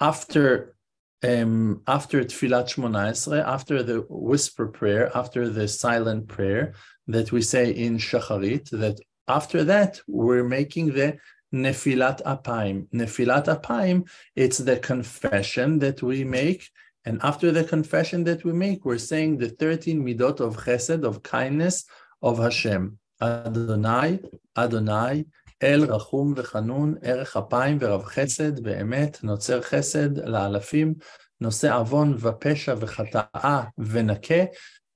after 0.00 0.75
um, 1.22 1.82
after 1.86 2.22
Tfilat 2.24 2.66
Shmona 2.68 3.44
after 3.44 3.82
the 3.82 4.04
whisper 4.08 4.66
prayer, 4.66 5.10
after 5.16 5.48
the 5.48 5.66
silent 5.68 6.28
prayer 6.28 6.74
that 7.08 7.32
we 7.32 7.42
say 7.42 7.70
in 7.70 7.98
Shacharit, 7.98 8.70
that 8.70 8.98
after 9.28 9.64
that 9.64 10.00
we're 10.06 10.44
making 10.44 10.92
the 10.92 11.16
Nefilat 11.54 12.22
Apaim. 12.24 12.88
Nefilat 12.88 13.46
Apaim, 13.46 14.08
it's 14.34 14.58
the 14.58 14.78
confession 14.78 15.78
that 15.78 16.02
we 16.02 16.24
make. 16.24 16.68
And 17.04 17.20
after 17.22 17.52
the 17.52 17.64
confession 17.64 18.24
that 18.24 18.44
we 18.44 18.52
make, 18.52 18.84
we're 18.84 18.98
saying 18.98 19.38
the 19.38 19.50
13 19.50 20.04
midot 20.04 20.40
of 20.40 20.56
chesed, 20.56 21.04
of 21.04 21.22
kindness 21.22 21.84
of 22.20 22.38
Hashem. 22.38 22.98
Adonai, 23.22 24.20
Adonai, 24.56 25.24
אל 25.62 25.84
רחום 25.84 26.34
וחנון, 26.36 26.94
ארך 27.04 27.36
אפיים 27.36 27.78
ורב 27.80 28.04
חסד, 28.04 28.60
באמת, 28.60 29.18
נוצר 29.22 29.62
חסד 29.62 30.18
לאלפים, 30.18 30.94
נושא 31.40 31.76
עוון 31.76 32.16
ופשע 32.20 32.74
וחטאה 32.80 33.62
ונקה. 33.78 34.44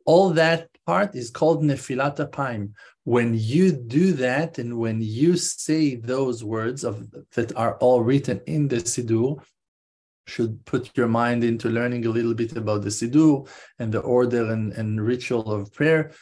All 0.09 0.35
that 0.35 0.62
part 0.88 1.14
is 1.14 1.31
called 1.38 1.62
נפילת 1.62 2.20
אפיים. 2.20 2.68
When 3.09 3.35
you 3.35 3.73
do 3.73 4.12
that 4.12 4.59
and 4.59 4.79
when 4.79 5.01
you 5.01 5.37
say 5.37 5.96
those 5.96 6.44
words 6.44 6.85
of, 6.85 6.94
that 7.35 7.57
are 7.57 7.77
all 7.79 8.03
written 8.03 8.40
in 8.46 8.68
the 8.68 8.77
Siddur, 8.77 9.42
should 10.27 10.64
put 10.64 10.96
your 10.96 11.09
mind 11.09 11.42
into 11.44 11.68
learning 11.68 12.07
a 12.07 12.11
little 12.11 12.35
bit 12.35 12.57
about 12.57 12.83
the 12.83 12.90
Siddur 12.90 13.49
and 13.79 13.90
the 13.92 14.01
order 14.01 14.44
and, 14.53 14.73
and 14.73 15.01
ritual 15.12 15.51
of 15.53 15.73
prayer. 15.73 16.12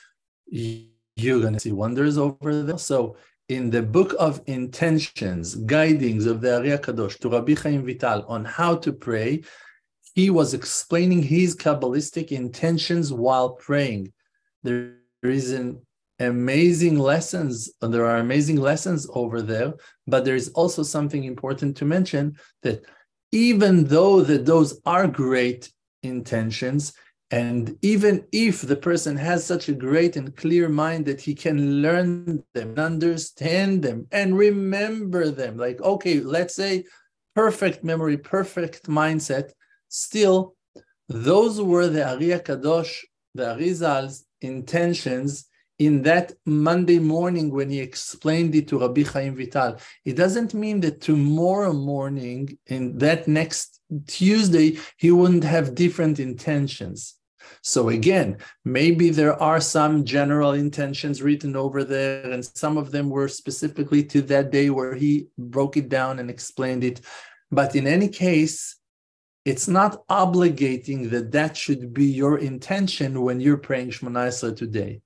You're 0.47 1.41
going 1.41 1.55
to 1.55 1.61
see 1.61 1.73
wonders 1.73 2.17
over 2.17 2.63
there. 2.63 2.79
So 2.79 3.17
in 3.49 3.71
the 3.71 3.83
book 3.83 4.15
of 4.19 4.43
intentions, 4.47 5.55
guidings 5.55 6.27
of 6.27 6.41
the 6.41 6.57
Ari 6.57 6.71
Kadosh 6.79 7.19
to 7.21 7.31
Rabbi 7.31 7.55
Chaim 7.55 7.87
Vital 7.87 8.25
on 8.29 8.45
how 8.45 8.77
to 8.77 8.93
pray, 8.93 9.43
he 10.15 10.31
was 10.31 10.53
explaining 10.53 11.23
his 11.23 11.57
Kabbalistic 11.57 12.31
intentions 12.31 13.13
while 13.13 13.51
praying. 13.51 14.13
There 14.63 14.97
is 15.23 15.53
an 15.53 15.81
amazing 16.19 16.99
lessons, 16.99 17.71
there 17.81 18.05
are 18.05 18.19
amazing 18.19 18.57
lessons 18.57 19.09
over 19.15 19.41
there, 19.41 19.75
but 20.07 20.25
there 20.25 20.37
is 20.37 20.49
also 20.51 20.83
something 20.83 21.25
important 21.25 21.77
to 21.79 21.85
mention 21.85 22.37
that 22.63 22.85
even 23.33 23.85
though 23.85 24.21
that 24.23 24.45
those 24.45 24.81
are 24.85 25.07
great 25.07 25.71
intentions, 26.03 26.93
and 27.31 27.77
even 27.83 28.25
if 28.33 28.63
the 28.63 28.77
person 28.77 29.17
has 29.17 29.45
such 29.45 29.69
a 29.69 29.75
great 29.75 30.17
and 30.17 30.35
clear 30.35 30.69
mind 30.69 31.05
that 31.07 31.21
he 31.21 31.35
can 31.35 31.83
learn 31.83 32.43
them, 32.55 32.75
understand 32.79 33.83
them, 33.83 34.07
and 34.13 34.37
remember 34.37 35.31
them, 35.31 35.59
like, 35.59 35.81
okay, 35.83 36.21
let's 36.21 36.55
say 36.55 36.85
perfect 37.35 37.85
memory, 37.85 38.17
perfect 38.17 38.85
mindset, 38.85 39.51
still, 39.89 40.55
those 41.09 41.61
were 41.61 41.89
the 41.89 42.09
Ari 42.09 42.29
Kadosh, 42.41 42.97
the 43.35 43.51
Arizal's 43.53 44.25
intentions 44.41 45.45
in 45.79 46.03
that 46.03 46.33
Monday 46.47 46.99
morning 46.99 47.51
when 47.53 47.69
he 47.71 47.79
explained 47.79 48.55
it 48.55 48.69
to 48.69 48.81
Rabbi 48.81 49.05
Chaim 49.05 49.37
Vital. 49.37 49.77
It 50.05 50.17
doesn't 50.17 50.55
mean 50.55 50.81
that 50.81 51.03
tomorrow 51.03 51.73
morning, 51.73 52.59
in 52.67 52.99
that 52.99 53.29
next 53.29 53.81
Tuesday, 54.07 54.79
he 54.97 55.11
wouldn't 55.11 55.45
have 55.45 55.75
different 55.75 56.19
intentions. 56.19 57.18
So 57.63 57.89
again, 57.89 58.39
maybe 58.65 59.11
there 59.11 59.41
are 59.43 59.61
some 59.61 60.05
general 60.05 60.53
intentions 60.53 61.23
written 61.23 61.57
over 61.57 61.85
there, 61.85 62.31
and 62.31 62.45
some 62.45 62.77
of 62.77 62.91
them 62.91 63.11
were 63.11 63.29
specifically 63.29 64.05
to 64.05 64.23
that 64.23 64.51
day 64.51 64.71
where 64.71 64.95
he 64.95 65.29
broke 65.37 65.77
it 65.77 65.89
down 65.89 66.19
and 66.19 66.31
explained 66.31 66.85
it. 66.85 67.01
But 67.51 67.75
in 67.75 67.87
any 67.87 68.09
case, 68.09 68.77
it's 69.45 69.69
not 69.69 70.07
obligating 70.09 71.11
that 71.11 71.33
that 71.33 71.57
should 71.57 71.95
be 71.95 72.07
your 72.07 72.39
intention 72.39 73.23
when 73.23 73.41
you're 73.41 73.57
praying 73.57 73.91
Shemona 73.91 74.29
Esrei 74.29 74.55
today. 74.55 75.01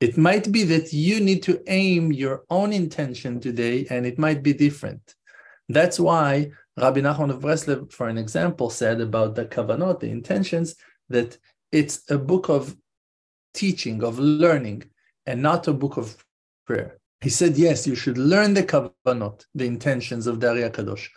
It 0.00 0.16
might 0.16 0.50
be 0.50 0.62
that 0.64 0.94
you 0.94 1.20
need 1.20 1.42
to 1.42 1.60
aim 1.66 2.10
your 2.10 2.44
own 2.48 2.72
intention 2.72 3.38
today, 3.38 3.86
and 3.90 4.06
it 4.06 4.18
might 4.18 4.42
be 4.42 4.54
different. 4.54 5.14
That's 5.68 6.00
why 6.00 6.52
Rabbi 6.78 7.00
Nachman 7.00 7.30
of 7.30 7.42
Breslev, 7.42 7.92
for 7.92 8.08
an 8.08 8.16
example, 8.16 8.70
said 8.70 9.00
about 9.00 9.34
the 9.34 9.44
kavanot, 9.44 10.00
the 10.00 10.08
intentions, 10.08 10.74
that 11.10 11.36
it's 11.72 12.10
a 12.10 12.18
book 12.18 12.48
of 12.48 12.76
teaching, 13.54 14.02
of 14.02 14.18
learning, 14.18 14.84
and 15.26 15.42
not 15.42 15.68
a 15.68 15.72
book 15.72 15.96
of 15.96 16.24
prayer. 16.66 16.98
He 17.20 17.30
said, 17.30 17.56
yes, 17.56 17.86
you 17.86 17.94
should 17.94 18.18
learn 18.18 18.54
the 18.54 18.62
kavanot, 18.62 19.44
the 19.54 19.66
intentions 19.66 20.26
of 20.26 20.40
the 20.40 20.48
Ari 20.48 20.62
Kadosh, 20.70 21.08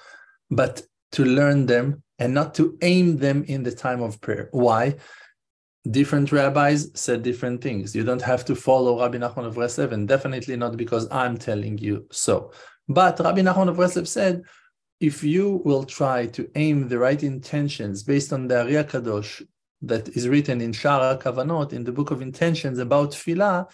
but 0.51 0.81
to 1.13 1.23
learn 1.23 1.65
them 1.65 2.03
and 2.19 2.33
not 2.33 2.53
to 2.55 2.77
aim 2.81 3.17
them 3.17 3.43
in 3.45 3.63
the 3.63 3.71
time 3.71 4.01
of 4.01 4.19
prayer. 4.19 4.49
Why? 4.51 4.95
Different 5.89 6.31
rabbis 6.31 6.91
said 6.93 7.23
different 7.23 7.61
things. 7.61 7.95
You 7.95 8.03
don't 8.03 8.21
have 8.21 8.45
to 8.45 8.55
follow 8.55 8.99
Rabbi 9.01 9.17
Nachman 9.17 9.45
of 9.45 9.55
Breslev, 9.55 9.91
and 9.91 10.07
definitely 10.07 10.55
not 10.55 10.77
because 10.77 11.07
I'm 11.11 11.37
telling 11.37 11.77
you 11.77 12.05
so. 12.11 12.51
But 12.87 13.19
Rabbi 13.19 13.41
Nachman 13.41 13.69
of 13.69 13.77
Breslev 13.77 14.07
said, 14.07 14.43
if 14.99 15.23
you 15.23 15.61
will 15.65 15.83
try 15.83 16.27
to 16.27 16.49
aim 16.55 16.87
the 16.87 16.99
right 16.99 17.21
intentions 17.21 18.03
based 18.03 18.31
on 18.31 18.47
the 18.47 18.55
Kadosh 18.89 19.45
that 19.83 20.09
is 20.09 20.27
written 20.27 20.61
in 20.61 20.73
Shaar 20.73 21.17
HaKavanot, 21.17 21.73
in 21.73 21.83
the 21.83 21.91
book 21.91 22.11
of 22.11 22.21
intentions 22.21 22.79
about 22.79 23.11
Tfilah, 23.11 23.69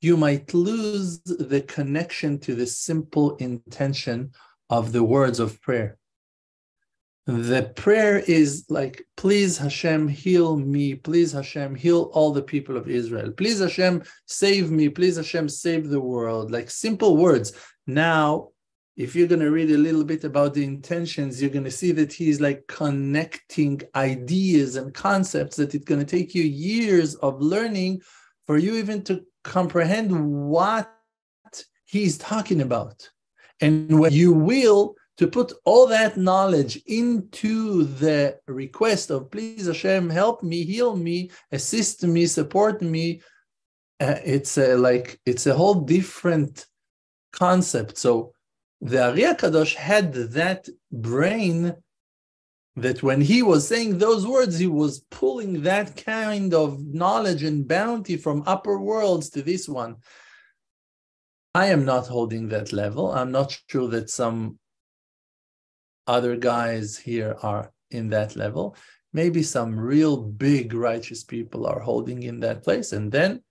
you 0.00 0.16
might 0.16 0.52
lose 0.52 1.20
the 1.20 1.62
connection 1.62 2.38
to 2.40 2.54
the 2.54 2.66
simple 2.66 3.36
intention 3.36 4.32
of 4.68 4.92
the 4.92 5.02
words 5.02 5.40
of 5.40 5.60
prayer. 5.62 5.96
The 7.26 7.72
prayer 7.74 8.18
is 8.18 8.66
like, 8.68 9.02
please 9.16 9.56
Hashem, 9.56 10.08
heal 10.08 10.56
me. 10.56 10.94
Please 10.94 11.32
Hashem, 11.32 11.74
heal 11.74 12.10
all 12.12 12.32
the 12.32 12.42
people 12.42 12.76
of 12.76 12.86
Israel. 12.86 13.32
Please 13.32 13.60
Hashem, 13.60 14.02
save 14.26 14.70
me. 14.70 14.90
Please 14.90 15.16
Hashem, 15.16 15.48
save 15.48 15.88
the 15.88 16.00
world. 16.00 16.50
Like 16.50 16.70
simple 16.70 17.16
words. 17.16 17.54
Now, 17.86 18.50
if 18.96 19.16
you're 19.16 19.28
going 19.28 19.40
to 19.40 19.50
read 19.50 19.70
a 19.70 19.78
little 19.78 20.04
bit 20.04 20.24
about 20.24 20.54
the 20.54 20.62
intentions, 20.62 21.40
you're 21.40 21.50
going 21.50 21.64
to 21.64 21.70
see 21.70 21.90
that 21.92 22.12
he's 22.12 22.40
like 22.40 22.64
connecting 22.68 23.80
ideas 23.96 24.76
and 24.76 24.94
concepts 24.94 25.56
that 25.56 25.74
it's 25.74 25.84
going 25.84 26.04
to 26.04 26.06
take 26.06 26.34
you 26.34 26.44
years 26.44 27.16
of 27.16 27.40
learning 27.40 28.00
for 28.46 28.56
you 28.56 28.74
even 28.76 29.02
to 29.02 29.24
comprehend 29.42 30.12
what 30.48 30.92
he's 31.86 32.18
talking 32.18 32.60
about. 32.60 33.08
And 33.60 33.98
when 33.98 34.12
you 34.12 34.32
will, 34.32 34.94
to 35.16 35.28
put 35.28 35.52
all 35.64 35.86
that 35.86 36.16
knowledge 36.16 36.76
into 36.86 37.84
the 37.84 38.36
request 38.48 39.10
of 39.10 39.30
please 39.30 39.66
Hashem, 39.66 40.10
help 40.10 40.42
me, 40.42 40.64
heal 40.64 40.96
me, 40.96 41.30
assist 41.52 42.02
me, 42.04 42.26
support 42.26 42.82
me, 42.82 43.22
uh, 44.00 44.16
it's 44.24 44.58
a, 44.58 44.74
like 44.74 45.20
it's 45.24 45.46
a 45.46 45.54
whole 45.54 45.74
different 45.74 46.66
concept. 47.32 47.96
So 47.96 48.33
the 48.80 49.08
Ari 49.08 49.22
Kadosh 49.22 49.74
had 49.74 50.12
that 50.12 50.68
brain 50.92 51.74
that 52.76 53.02
when 53.02 53.20
he 53.20 53.42
was 53.42 53.66
saying 53.68 53.98
those 53.98 54.26
words, 54.26 54.58
he 54.58 54.66
was 54.66 55.04
pulling 55.10 55.62
that 55.62 55.96
kind 55.96 56.52
of 56.52 56.84
knowledge 56.84 57.44
and 57.44 57.68
bounty 57.68 58.16
from 58.16 58.42
upper 58.46 58.78
worlds 58.78 59.30
to 59.30 59.42
this 59.42 59.68
one. 59.68 59.96
I 61.54 61.66
am 61.66 61.84
not 61.84 62.08
holding 62.08 62.48
that 62.48 62.72
level. 62.72 63.12
I'm 63.12 63.30
not 63.30 63.56
sure 63.68 63.88
that 63.88 64.10
some 64.10 64.58
other 66.06 66.36
guys 66.36 66.98
here 66.98 67.36
are 67.42 67.72
in 67.92 68.10
that 68.10 68.34
level. 68.34 68.76
Maybe 69.12 69.44
some 69.44 69.78
real 69.78 70.16
big 70.16 70.74
righteous 70.74 71.22
people 71.22 71.66
are 71.66 71.78
holding 71.78 72.24
in 72.24 72.40
that 72.40 72.64
place. 72.64 72.92
And 72.92 73.12
then 73.12 73.42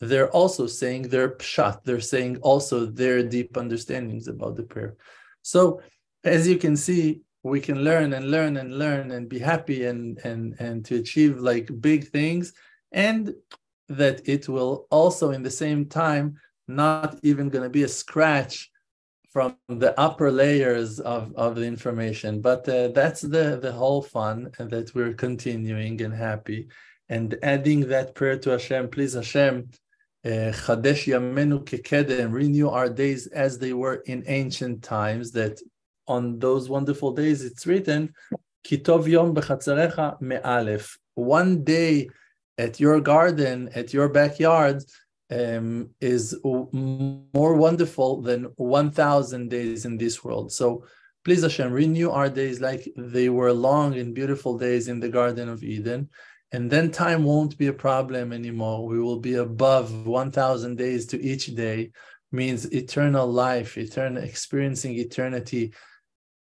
they're 0.00 0.30
also 0.30 0.66
saying 0.66 1.02
their 1.08 1.30
pshat, 1.30 1.84
they're 1.84 2.00
saying 2.00 2.38
also 2.38 2.86
their 2.86 3.22
deep 3.22 3.56
understandings 3.56 4.28
about 4.28 4.56
the 4.56 4.62
prayer. 4.62 4.96
So 5.42 5.80
as 6.24 6.48
you 6.48 6.56
can 6.56 6.76
see, 6.76 7.20
we 7.42 7.60
can 7.60 7.84
learn 7.84 8.14
and 8.14 8.30
learn 8.30 8.56
and 8.56 8.78
learn 8.78 9.10
and 9.10 9.28
be 9.28 9.38
happy 9.38 9.84
and 9.84 10.18
and 10.24 10.54
and 10.58 10.84
to 10.86 10.96
achieve 10.96 11.38
like 11.38 11.68
big 11.80 12.08
things 12.08 12.54
and 12.92 13.34
that 13.88 14.26
it 14.26 14.48
will 14.48 14.86
also 14.90 15.30
in 15.30 15.42
the 15.42 15.50
same 15.50 15.84
time 15.86 16.38
not 16.66 17.18
even 17.22 17.50
going 17.50 17.64
to 17.64 17.70
be 17.70 17.82
a 17.82 17.88
scratch 17.88 18.70
from 19.30 19.56
the 19.68 19.98
upper 19.98 20.30
layers 20.30 21.00
of, 21.00 21.34
of 21.34 21.56
the 21.56 21.64
information. 21.64 22.40
But 22.40 22.68
uh, 22.68 22.88
that's 22.88 23.20
the, 23.20 23.58
the 23.60 23.72
whole 23.72 24.00
fun 24.00 24.50
that 24.58 24.94
we're 24.94 25.12
continuing 25.12 26.00
and 26.00 26.14
happy. 26.14 26.68
And 27.08 27.36
adding 27.42 27.80
that 27.88 28.14
prayer 28.14 28.38
to 28.38 28.50
Hashem, 28.50 28.90
please 28.90 29.14
Hashem, 29.14 29.68
Chadesh 30.24 31.04
Yamenu 31.06 31.64
Kekedem, 31.64 32.32
renew 32.32 32.70
our 32.70 32.88
days 32.88 33.26
as 33.26 33.58
they 33.58 33.72
were 33.72 33.96
in 34.06 34.24
ancient 34.26 34.82
times, 34.82 35.32
that 35.32 35.60
on 36.06 36.38
those 36.38 36.68
wonderful 36.68 37.12
days 37.12 37.44
it's 37.44 37.66
written, 37.66 38.12
Kitov 38.66 39.06
Yom 39.06 39.34
Bechatzarecha 39.34 40.20
Me'alef. 40.20 40.96
One 41.14 41.62
day 41.62 42.08
at 42.56 42.80
your 42.80 43.00
garden, 43.00 43.68
at 43.74 43.92
your 43.92 44.08
backyard, 44.08 44.82
um, 45.30 45.90
is 46.00 46.38
more 46.42 47.54
wonderful 47.56 48.22
than 48.22 48.44
1,000 48.56 49.48
days 49.48 49.84
in 49.84 49.96
this 49.96 50.22
world. 50.22 50.52
So 50.52 50.84
please, 51.24 51.42
Hashem, 51.42 51.72
renew 51.72 52.10
our 52.10 52.28
days 52.28 52.60
like 52.60 52.86
they 52.96 53.28
were 53.28 53.52
long 53.52 53.98
and 53.98 54.14
beautiful 54.14 54.58
days 54.58 54.88
in 54.88 55.00
the 55.00 55.08
Garden 55.08 55.48
of 55.48 55.64
Eden. 55.64 56.08
And 56.54 56.70
then 56.70 56.92
time 56.92 57.24
won't 57.24 57.58
be 57.58 57.66
a 57.66 57.72
problem 57.72 58.32
anymore. 58.32 58.86
We 58.86 59.00
will 59.00 59.18
be 59.18 59.34
above 59.34 60.06
1,000 60.06 60.76
days 60.76 61.04
to 61.06 61.20
each 61.20 61.46
day, 61.56 61.90
means 62.30 62.66
eternal 62.66 63.26
life, 63.26 63.76
eternal 63.76 64.22
experiencing 64.22 64.94
eternity 64.94 65.74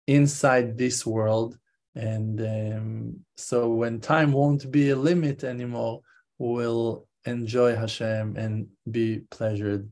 inside 0.08 0.78
this 0.78 1.06
world. 1.06 1.58
And 1.96 2.40
um, 2.40 3.20
so 3.36 3.74
when 3.74 4.00
time 4.00 4.32
won't 4.32 4.72
be 4.72 4.92
a 4.92 4.96
limit 4.96 5.44
anymore, 5.44 6.00
we'll 6.38 7.06
enjoy 7.26 7.76
Hashem 7.76 8.38
and 8.38 8.68
be 8.90 9.24
pleasured 9.30 9.92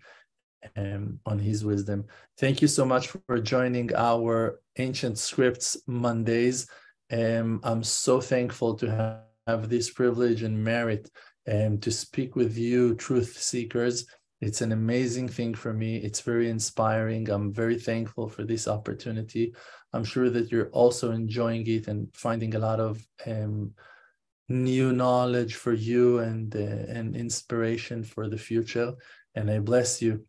um, 0.78 1.20
on 1.26 1.38
His 1.38 1.66
wisdom. 1.66 2.06
Thank 2.38 2.62
you 2.62 2.70
so 2.70 2.86
much 2.86 3.10
for 3.10 3.40
joining 3.40 3.94
our 3.94 4.62
Ancient 4.78 5.18
Scripts 5.18 5.76
Mondays. 5.86 6.66
Um, 7.12 7.60
I'm 7.62 7.84
so 7.84 8.22
thankful 8.22 8.76
to 8.76 8.90
have, 8.90 9.28
have 9.48 9.70
this 9.70 9.90
privilege 9.90 10.44
and 10.44 10.64
merit 10.64 11.10
um, 11.52 11.80
to 11.80 11.92
speak 11.92 12.36
with 12.36 12.58
you, 12.58 12.96
truth 12.96 13.38
seekers. 13.38 14.06
It's 14.42 14.62
an 14.62 14.72
amazing 14.72 15.30
thing 15.30 15.56
for 15.56 15.74
me. 15.74 15.98
It's 15.98 16.22
very 16.22 16.50
inspiring. 16.50 17.30
I'm 17.30 17.52
very 17.52 17.80
thankful 17.80 18.28
for 18.28 18.44
this 18.44 18.68
opportunity. 18.68 19.54
I'm 19.94 20.04
sure 20.04 20.30
that 20.30 20.52
you're 20.52 20.70
also 20.70 21.12
enjoying 21.12 21.66
it 21.68 21.88
and 21.88 22.08
finding 22.14 22.54
a 22.54 22.60
lot 22.60 22.80
of 22.80 23.04
um, 23.26 23.74
new 24.50 24.92
knowledge 24.94 25.56
for 25.56 25.74
you 25.74 26.20
and 26.20 26.56
uh, 26.56 26.60
and 26.98 27.16
inspiration 27.16 28.04
for 28.04 28.30
the 28.30 28.38
future. 28.38 28.94
And 29.34 29.50
I 29.50 29.60
bless 29.60 30.02
you 30.02 30.26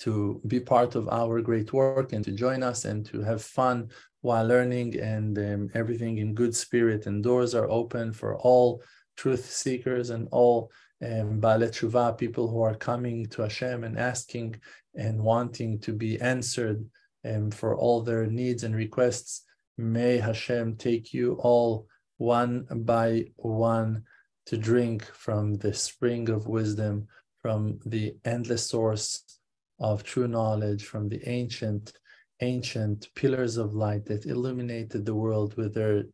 to 0.00 0.40
be 0.46 0.58
part 0.58 0.94
of 0.94 1.08
our 1.08 1.40
great 1.42 1.72
work 1.72 2.12
and 2.12 2.24
to 2.24 2.32
join 2.32 2.62
us 2.62 2.84
and 2.84 3.04
to 3.06 3.20
have 3.20 3.42
fun 3.42 3.88
while 4.22 4.46
learning 4.46 4.98
and 4.98 5.38
um, 5.38 5.70
everything 5.74 6.18
in 6.18 6.34
good 6.34 6.54
spirit. 6.54 7.06
And 7.06 7.22
doors 7.22 7.54
are 7.54 7.70
open 7.70 8.12
for 8.12 8.36
all 8.36 8.82
truth 9.16 9.50
seekers 9.50 10.10
and 10.10 10.26
all 10.30 10.70
um, 11.04 11.40
Baalei 11.40 12.18
people 12.18 12.48
who 12.48 12.62
are 12.62 12.74
coming 12.74 13.26
to 13.26 13.42
Hashem 13.42 13.84
and 13.84 13.98
asking 13.98 14.56
and 14.94 15.20
wanting 15.22 15.78
to 15.80 15.92
be 15.92 16.20
answered 16.20 16.84
um, 17.24 17.50
for 17.50 17.76
all 17.76 18.02
their 18.02 18.26
needs 18.26 18.64
and 18.64 18.74
requests. 18.74 19.44
May 19.76 20.18
Hashem 20.18 20.76
take 20.76 21.12
you 21.12 21.34
all 21.34 21.86
one 22.16 22.66
by 22.70 23.26
one 23.36 24.04
to 24.46 24.56
drink 24.56 25.04
from 25.04 25.54
the 25.54 25.72
spring 25.72 26.28
of 26.28 26.46
wisdom, 26.46 27.06
from 27.42 27.78
the 27.86 28.16
endless 28.24 28.68
source 28.68 29.39
of 29.80 30.04
true 30.04 30.28
knowledge, 30.28 30.84
from 30.84 31.08
the 31.08 31.26
ancient, 31.28 31.92
ancient 32.40 33.08
pillars 33.14 33.56
of 33.56 33.74
light 33.74 34.04
that 34.06 34.26
illuminated 34.26 35.04
the 35.04 35.14
world 35.14 35.56
with 35.56 35.74
their 35.74 36.04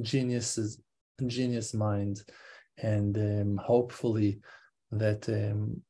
geniuses, 0.00 0.80
genius 1.26 1.74
minds, 1.74 2.24
and 2.78 3.16
um, 3.18 3.56
hopefully 3.56 4.40
that 4.90 5.28
um, 5.28 5.80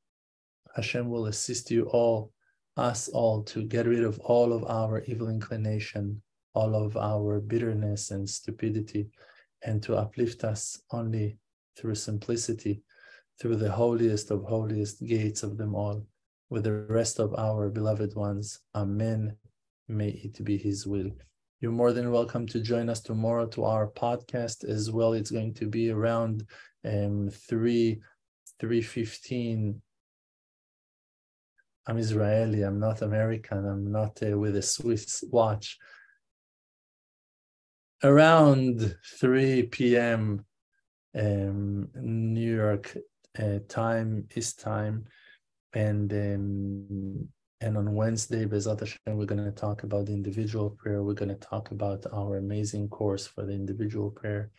Hashem 0.77 1.09
will 1.09 1.27
assist 1.27 1.71
you 1.71 1.85
all, 1.87 2.33
us 2.77 3.09
all, 3.09 3.43
to 3.45 3.63
get 3.63 3.87
rid 3.87 4.05
of 4.05 4.19
all 4.21 4.53
of 4.53 4.65
our 4.65 5.03
evil 5.03 5.29
inclination, 5.29 6.23
all 6.55 6.75
of 6.75 6.97
our 6.97 7.41
bitterness 7.41 8.11
and 8.11 8.29
stupidity 8.29 9.09
and 9.65 9.83
to 9.83 9.97
uplift 9.97 10.45
us 10.45 10.81
only 10.91 11.39
through 11.77 11.95
simplicity, 11.95 12.83
through 13.41 13.57
the 13.57 13.71
holiest 13.71 14.31
of 14.31 14.45
holiest 14.45 15.05
gates 15.05 15.43
of 15.43 15.57
them 15.57 15.75
all, 15.75 16.05
with 16.53 16.65
the 16.65 16.85
rest 16.91 17.19
of 17.19 17.35
our 17.39 17.71
beloved 17.71 18.15
ones. 18.15 18.61
Amen. 18.75 19.35
May 19.89 20.11
it 20.11 20.45
be 20.45 20.59
His 20.59 20.87
will. 20.87 21.11
You're 21.61 21.73
more 21.73 21.95
than 21.95 22.13
welcome 22.13 22.47
to 22.49 22.61
join 22.61 22.91
us 22.91 23.01
tomorrow 23.01 23.47
to 23.47 23.65
our 23.65 23.89
podcast 23.89 24.63
as 24.69 24.91
well. 24.91 25.15
It's 25.15 25.31
going 25.31 25.55
to 25.55 25.67
be 25.67 25.89
around 25.89 26.45
um, 26.85 27.31
3 27.31 27.99
315 28.61 29.81
I'm 31.87 31.99
Israeli. 31.99 32.63
I'm 32.63 32.79
not 32.79 33.01
American. 33.01 33.67
I'm 33.67 33.91
not 33.91 34.23
uh, 34.23 34.39
with 34.39 34.55
a 34.55 34.63
Swiss 34.63 35.25
watch 35.31 35.79
around 38.05 38.95
3 39.19 39.65
p.m. 39.65 40.45
Um, 41.19 41.89
New 41.95 42.57
York 42.57 42.95
uh, 43.39 43.61
time 43.69 44.27
is 44.37 44.53
time, 44.53 45.07
and 45.75 46.13
and 47.63 47.77
on 47.77 47.95
Wednesday, 47.95 48.45
Bezat 48.45 48.81
Hashem, 48.81 49.17
we're 49.17 49.25
going 49.25 49.45
to 49.45 49.53
talk 49.53 49.85
about 49.85 50.07
the 50.07 50.13
individual 50.13 50.71
prayer. 50.71 51.03
We're 51.03 51.15
going 51.15 51.29
to 51.29 51.47
talk 51.47 51.71
about 51.71 52.05
our 52.13 52.39
amazing 52.39 52.89
course 52.89 53.27
for 53.27 53.47
the 53.47 53.53
individual 53.53 54.11
prayer 54.11 54.51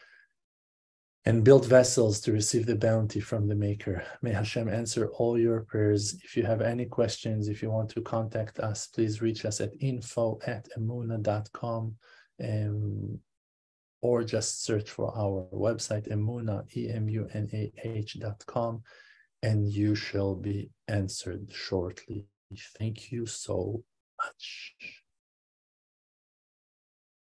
and 1.25 1.43
build 1.43 1.65
vessels 1.65 2.19
to 2.21 2.33
receive 2.33 2.65
the 2.65 2.75
bounty 2.75 3.19
from 3.19 3.47
the 3.47 3.55
Maker. 3.55 4.03
May 4.21 4.31
Hashem 4.31 4.67
answer 4.67 5.07
all 5.07 5.37
your 5.37 5.61
prayers. 5.61 6.15
If 6.23 6.35
you 6.35 6.43
have 6.43 6.61
any 6.61 6.85
questions, 6.85 7.47
if 7.47 7.61
you 7.61 7.71
want 7.71 7.89
to 7.91 8.01
contact 8.01 8.59
us, 8.59 8.87
please 8.87 9.21
reach 9.21 9.45
us 9.45 9.61
at 9.61 9.71
info 9.79 10.39
at 10.45 10.67
emunah.com. 10.77 11.95
Um, 12.43 13.19
or 14.01 14.23
just 14.23 14.65
search 14.65 14.89
for 14.89 15.17
our 15.17 15.47
website, 15.53 16.09
emunah, 16.11 16.65
E-M-U-N-A-H 16.75 18.19
dot 18.19 18.43
com, 18.45 18.83
and 19.43 19.71
you 19.71 19.95
shall 19.95 20.35
be 20.35 20.71
answered 20.87 21.51
shortly. 21.53 22.25
Thank 22.79 23.11
you 23.11 23.27
so 23.27 23.83
much. 24.17 25.02